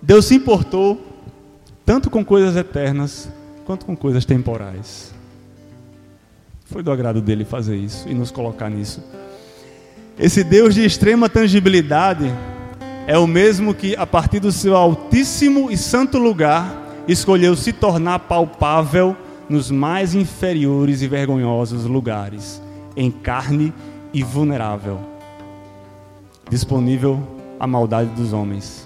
Deus 0.00 0.24
se 0.24 0.34
importou 0.34 0.98
tanto 1.84 2.08
com 2.08 2.24
coisas 2.24 2.56
eternas 2.56 3.28
quanto 3.70 3.86
com 3.86 3.94
coisas 3.94 4.24
temporais. 4.24 5.14
Foi 6.64 6.82
do 6.82 6.90
agrado 6.90 7.20
dele 7.20 7.44
fazer 7.44 7.76
isso 7.76 8.08
e 8.08 8.14
nos 8.14 8.32
colocar 8.32 8.68
nisso. 8.68 9.00
Esse 10.18 10.42
Deus 10.42 10.74
de 10.74 10.84
extrema 10.84 11.28
tangibilidade 11.28 12.34
é 13.06 13.16
o 13.16 13.28
mesmo 13.28 13.72
que, 13.72 13.94
a 13.94 14.04
partir 14.04 14.40
do 14.40 14.50
seu 14.50 14.76
altíssimo 14.76 15.70
e 15.70 15.76
santo 15.76 16.18
lugar, 16.18 16.66
escolheu 17.06 17.54
se 17.54 17.72
tornar 17.72 18.18
palpável 18.18 19.16
nos 19.48 19.70
mais 19.70 20.16
inferiores 20.16 21.00
e 21.00 21.06
vergonhosos 21.06 21.84
lugares, 21.84 22.60
em 22.96 23.08
carne 23.08 23.72
e 24.12 24.24
vulnerável, 24.24 24.98
disponível 26.50 27.22
à 27.60 27.68
maldade 27.68 28.10
dos 28.16 28.32
homens, 28.32 28.84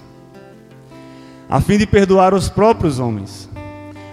a 1.49 1.59
fim 1.59 1.79
de 1.79 1.87
perdoar 1.87 2.35
os 2.35 2.49
próprios 2.49 2.99
homens 2.99 3.49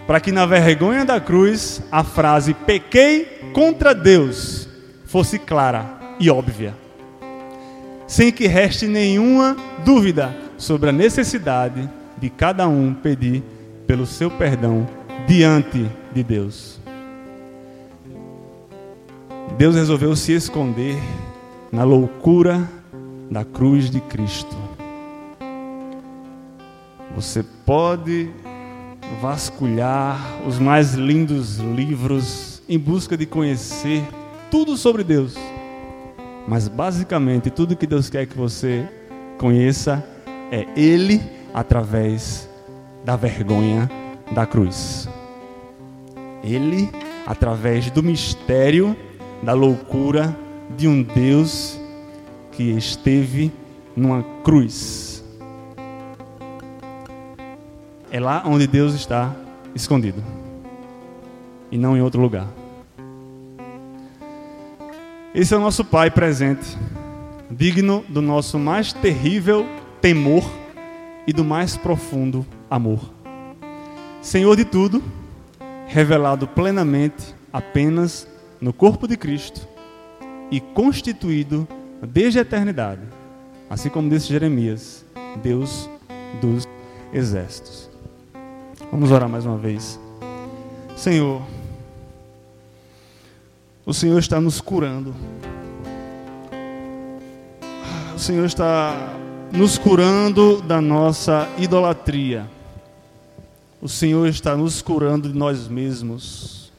para 0.06 0.20
que 0.20 0.32
na 0.32 0.46
vergonha 0.46 1.04
da 1.04 1.20
cruz 1.20 1.82
a 1.90 2.02
frase 2.02 2.54
pequei 2.54 3.50
contra 3.52 3.94
Deus 3.94 4.68
fosse 5.04 5.38
clara 5.38 5.98
e 6.18 6.30
óbvia, 6.30 6.74
sem 8.06 8.32
que 8.32 8.46
reste 8.46 8.86
nenhuma 8.86 9.56
dúvida 9.84 10.34
sobre 10.56 10.90
a 10.90 10.92
necessidade 10.92 11.88
de 12.18 12.30
cada 12.30 12.68
um 12.68 12.94
pedir 12.94 13.42
pelo 13.86 14.06
seu 14.06 14.30
perdão 14.30 14.88
diante 15.26 15.90
de 16.14 16.22
Deus. 16.22 16.80
Deus 19.58 19.74
resolveu 19.74 20.16
se 20.16 20.32
esconder 20.32 20.96
na 21.70 21.84
loucura 21.84 22.68
da 23.30 23.44
cruz 23.44 23.90
de 23.90 24.00
Cristo. 24.00 24.56
Você 27.14 27.44
pode 27.66 28.30
vasculhar 29.20 30.18
os 30.46 30.58
mais 30.58 30.94
lindos 30.94 31.58
livros 31.58 32.62
em 32.68 32.78
busca 32.78 33.16
de 33.16 33.26
conhecer 33.26 34.02
tudo 34.50 34.76
sobre 34.76 35.04
Deus. 35.04 35.34
Mas 36.46 36.68
basicamente 36.68 37.50
tudo 37.50 37.76
que 37.76 37.86
Deus 37.86 38.08
quer 38.08 38.26
que 38.26 38.36
você 38.36 38.88
conheça 39.38 40.04
é 40.50 40.66
Ele 40.76 41.20
através 41.54 42.48
da 43.04 43.16
vergonha 43.16 43.90
da 44.32 44.46
cruz. 44.46 45.08
Ele 46.42 46.90
através 47.26 47.90
do 47.90 48.02
mistério 48.02 48.96
da 49.42 49.52
loucura 49.52 50.36
de 50.76 50.88
um 50.88 51.02
Deus 51.02 51.78
que 52.52 52.70
esteve 52.70 53.52
numa 53.96 54.22
cruz 54.42 55.01
é 58.12 58.20
lá 58.20 58.42
onde 58.44 58.66
Deus 58.66 58.92
está 58.92 59.34
escondido 59.74 60.22
e 61.70 61.78
não 61.78 61.96
em 61.96 62.02
outro 62.02 62.20
lugar. 62.20 62.46
Esse 65.34 65.54
é 65.54 65.56
o 65.56 65.60
nosso 65.60 65.82
Pai 65.82 66.10
presente, 66.10 66.76
digno 67.50 68.04
do 68.10 68.20
nosso 68.20 68.58
mais 68.58 68.92
terrível 68.92 69.64
temor 70.02 70.44
e 71.26 71.32
do 71.32 71.42
mais 71.42 71.78
profundo 71.78 72.46
amor. 72.70 73.00
Senhor 74.20 74.54
de 74.56 74.66
tudo, 74.66 75.02
revelado 75.86 76.46
plenamente 76.46 77.34
apenas 77.50 78.28
no 78.60 78.74
corpo 78.74 79.08
de 79.08 79.16
Cristo 79.16 79.66
e 80.50 80.60
constituído 80.60 81.66
desde 82.02 82.38
a 82.38 82.42
eternidade, 82.42 83.00
assim 83.70 83.88
como 83.88 84.10
disse 84.10 84.28
Jeremias, 84.28 85.02
Deus 85.42 85.88
dos 86.42 86.68
exércitos. 87.10 87.91
Vamos 88.92 89.10
orar 89.10 89.26
mais 89.26 89.46
uma 89.46 89.56
vez. 89.56 89.98
Senhor, 90.94 91.40
o 93.86 93.94
Senhor 93.94 94.18
está 94.18 94.38
nos 94.38 94.60
curando. 94.60 95.14
O 98.14 98.18
Senhor 98.18 98.44
está 98.44 99.14
nos 99.50 99.78
curando 99.78 100.60
da 100.60 100.78
nossa 100.82 101.48
idolatria. 101.56 102.46
O 103.80 103.88
Senhor 103.88 104.28
está 104.28 104.54
nos 104.54 104.82
curando 104.82 105.32
de 105.32 105.38
nós 105.38 105.68
mesmos, 105.68 106.70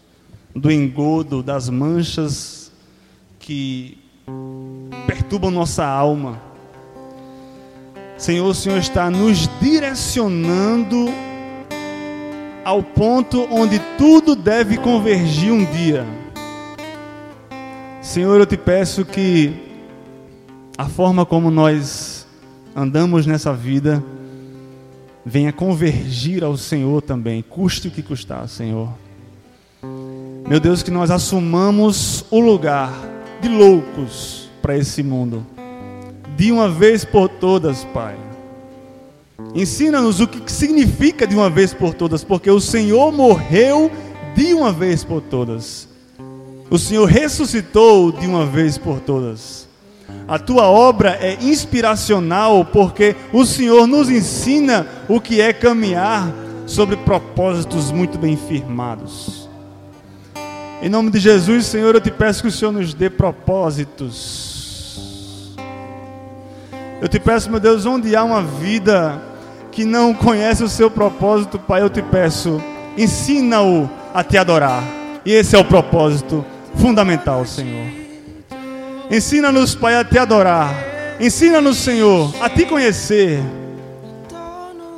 do 0.56 0.72
engodo, 0.72 1.42
das 1.42 1.68
manchas 1.68 2.72
que 3.40 3.98
perturbam 5.08 5.50
nossa 5.50 5.84
alma. 5.84 6.40
Senhor, 8.20 8.46
o 8.46 8.54
Senhor 8.54 8.78
está 8.78 9.10
nos 9.10 9.50
direcionando 9.60 11.08
ao 12.64 12.82
ponto 12.82 13.48
onde 13.52 13.80
tudo 13.98 14.36
deve 14.36 14.78
convergir 14.78 15.52
um 15.52 15.66
dia. 15.66 16.06
Senhor, 18.02 18.40
eu 18.40 18.46
te 18.46 18.58
peço 18.58 19.06
que 19.06 19.54
a 20.78 20.86
forma 20.86 21.26
como 21.26 21.52
nós 21.52 22.26
andamos 22.76 23.26
nessa 23.26 23.54
vida 23.54 24.04
venha 25.26 25.54
convergir 25.54 26.44
ao 26.44 26.58
Senhor 26.58 27.02
também, 27.02 27.42
custe 27.42 27.88
o 27.88 27.92
que 27.92 28.02
custar, 28.02 28.48
Senhor. 28.48 28.90
Meu 30.48 30.60
Deus, 30.60 30.84
que 30.84 30.92
nós 30.92 31.10
assumamos 31.10 32.26
o 32.30 32.40
lugar 32.40 32.92
de 33.42 33.48
loucos 33.48 34.50
para 34.62 34.78
esse 34.78 35.02
mundo. 35.02 35.46
De 36.36 36.52
uma 36.52 36.68
vez 36.68 37.06
por 37.06 37.30
todas, 37.30 37.84
Pai. 37.86 38.18
Ensina-nos 39.56 40.20
o 40.20 40.28
que 40.28 40.52
significa 40.52 41.28
de 41.28 41.36
uma 41.36 41.50
vez 41.50 41.74
por 41.74 41.94
todas, 41.94 42.24
porque 42.24 42.50
o 42.50 42.60
Senhor 42.60 43.12
morreu 43.12 43.92
de 44.36 44.54
uma 44.54 44.72
vez 44.72 45.04
por 45.04 45.22
todas. 45.22 45.88
O 46.70 46.80
Senhor 46.80 47.06
ressuscitou 47.06 48.12
de 48.12 48.26
uma 48.26 48.46
vez 48.46 48.80
por 48.80 49.00
todas. 49.00 49.68
A 50.28 50.40
tua 50.40 50.64
obra 50.64 51.20
é 51.22 51.38
inspiracional 51.42 52.66
porque 52.66 53.16
o 53.32 53.46
Senhor 53.46 53.86
nos 53.86 54.10
ensina 54.10 54.88
o 55.08 55.22
que 55.22 55.40
é 55.40 55.54
caminhar 55.54 56.34
sobre 56.66 56.98
propósitos 56.98 57.92
muito 57.92 58.18
bem 58.18 58.36
firmados. 58.36 59.48
Em 60.82 60.90
nome 60.90 61.12
de 61.12 61.20
Jesus, 61.20 61.68
Senhor, 61.68 61.94
eu 61.94 62.02
te 62.02 62.10
peço 62.10 62.42
que 62.42 62.48
o 62.48 62.52
Senhor 62.52 62.72
nos 62.72 62.94
dê 62.94 63.10
propósitos. 63.10 64.54
Eu 67.02 67.08
te 67.08 67.20
peço, 67.20 67.52
meu 67.52 67.60
Deus, 67.60 67.86
onde 67.86 68.16
há 68.16 68.24
uma 68.24 68.42
vida 68.42 69.22
que 69.74 69.84
não 69.84 70.14
conhece 70.14 70.64
o 70.64 70.70
seu 70.70 70.90
propósito, 70.90 71.58
Pai, 71.58 71.82
eu 71.82 71.90
te 71.90 72.02
peço, 72.02 72.62
ensina-o 72.98 73.90
a 74.14 74.24
te 74.24 74.38
adorar. 74.38 74.84
E 75.26 75.32
esse 75.32 75.56
é 75.56 75.60
o 75.60 75.66
propósito 75.66 76.46
fundamental, 76.76 77.46
Senhor. 77.46 77.88
Ensina-nos, 79.10 79.74
Pai, 79.74 79.96
a 79.96 80.04
te 80.04 80.18
adorar. 80.18 80.74
Ensina-nos, 81.20 81.78
Senhor, 81.78 82.34
a 82.40 82.50
te 82.50 82.66
conhecer. 82.66 83.40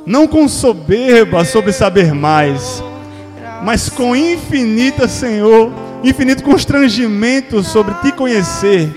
Não 0.04 0.28
com 0.28 0.46
soberba 0.46 1.44
sobre 1.44 1.72
saber 1.72 2.14
mais, 2.14 2.82
mas 3.64 3.88
com 3.88 4.14
infinita, 4.14 5.08
Senhor, 5.08 5.72
infinito 6.04 6.44
constrangimento 6.44 7.62
sobre 7.64 7.94
te 7.94 8.12
conhecer. 8.12 8.88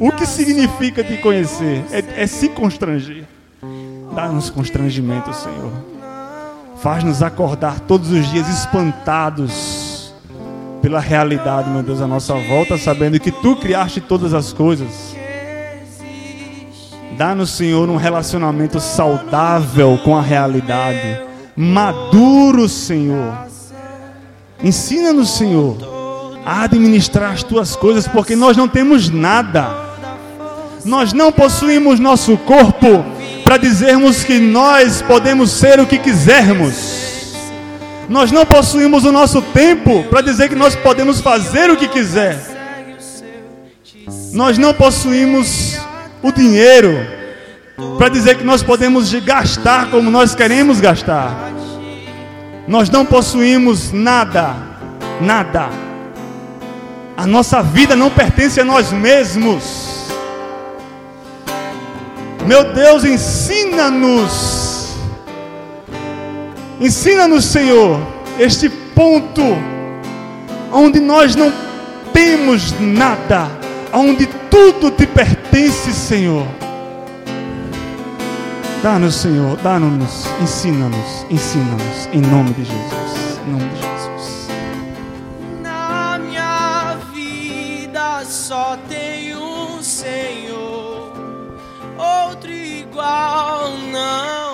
O 0.00 0.10
que 0.10 0.26
significa 0.26 1.04
te 1.04 1.18
conhecer? 1.18 1.84
É, 1.92 2.22
é 2.22 2.26
se 2.26 2.48
constranger. 2.48 3.24
Dá-nos 4.14 4.48
constrangimento, 4.48 5.34
Senhor. 5.34 5.72
Faz-nos 6.76 7.22
acordar 7.22 7.80
todos 7.80 8.10
os 8.10 8.30
dias 8.30 8.48
espantados 8.48 10.14
pela 10.80 11.00
realidade, 11.00 11.70
meu 11.70 11.82
Deus, 11.82 12.00
à 12.00 12.06
nossa 12.06 12.34
volta, 12.34 12.78
sabendo 12.78 13.18
que 13.18 13.32
tu 13.32 13.56
criaste 13.56 14.00
todas 14.00 14.32
as 14.32 14.52
coisas. 14.52 15.16
Dá-nos, 17.16 17.50
Senhor, 17.50 17.88
um 17.88 17.96
relacionamento 17.96 18.78
saudável 18.78 19.98
com 20.04 20.16
a 20.16 20.20
realidade, 20.20 21.22
maduro, 21.56 22.68
Senhor. 22.68 23.32
Ensina-nos, 24.62 25.30
Senhor, 25.30 25.76
a 26.44 26.62
administrar 26.62 27.32
as 27.32 27.42
tuas 27.42 27.74
coisas, 27.74 28.06
porque 28.06 28.36
nós 28.36 28.56
não 28.56 28.68
temos 28.68 29.08
nada. 29.08 29.70
Nós 30.84 31.12
não 31.12 31.32
possuímos 31.32 31.98
nosso 31.98 32.36
corpo 32.36 33.04
para 33.54 33.62
dizermos 33.62 34.24
que 34.24 34.40
nós 34.40 35.00
podemos 35.00 35.48
ser 35.52 35.78
o 35.78 35.86
que 35.86 35.96
quisermos. 35.96 37.32
Nós 38.08 38.32
não 38.32 38.44
possuímos 38.44 39.04
o 39.04 39.12
nosso 39.12 39.40
tempo 39.40 40.02
para 40.10 40.22
dizer 40.22 40.48
que 40.48 40.56
nós 40.56 40.74
podemos 40.74 41.20
fazer 41.20 41.70
o 41.70 41.76
que 41.76 41.86
quiser. 41.86 42.36
Nós 44.32 44.58
não 44.58 44.74
possuímos 44.74 45.78
o 46.20 46.32
dinheiro 46.32 46.98
para 47.96 48.08
dizer 48.08 48.38
que 48.38 48.42
nós 48.42 48.60
podemos 48.60 49.14
gastar 49.14 49.88
como 49.88 50.10
nós 50.10 50.34
queremos 50.34 50.80
gastar. 50.80 51.52
Nós 52.66 52.90
não 52.90 53.06
possuímos 53.06 53.92
nada, 53.92 54.56
nada. 55.20 55.68
A 57.16 57.24
nossa 57.24 57.62
vida 57.62 57.94
não 57.94 58.10
pertence 58.10 58.60
a 58.60 58.64
nós 58.64 58.90
mesmos. 58.90 59.93
Meu 62.46 62.74
Deus, 62.74 63.04
ensina-nos, 63.04 64.94
ensina-nos, 66.78 67.46
Senhor, 67.46 67.98
este 68.38 68.68
ponto 68.68 69.42
onde 70.70 71.00
nós 71.00 71.34
não 71.34 71.50
temos 72.12 72.78
nada, 72.80 73.50
onde 73.94 74.26
tudo 74.50 74.90
te 74.90 75.06
pertence, 75.06 75.90
Senhor. 75.92 76.46
Dá-nos, 78.82 79.14
Senhor, 79.14 79.56
dá-nos, 79.62 80.26
ensina-nos, 80.42 81.26
ensina-nos, 81.30 82.08
em 82.12 82.20
nome 82.20 82.52
de 82.52 82.64
Jesus, 82.64 83.40
em 83.46 83.52
nome 83.52 83.68
de 83.70 83.76
Jesus. 83.76 84.48
Na 85.62 86.18
minha 86.18 86.98
vida 87.14 88.22
só 88.26 88.76
tem 88.86 89.03
igual, 92.94 93.76
não. 93.90 94.53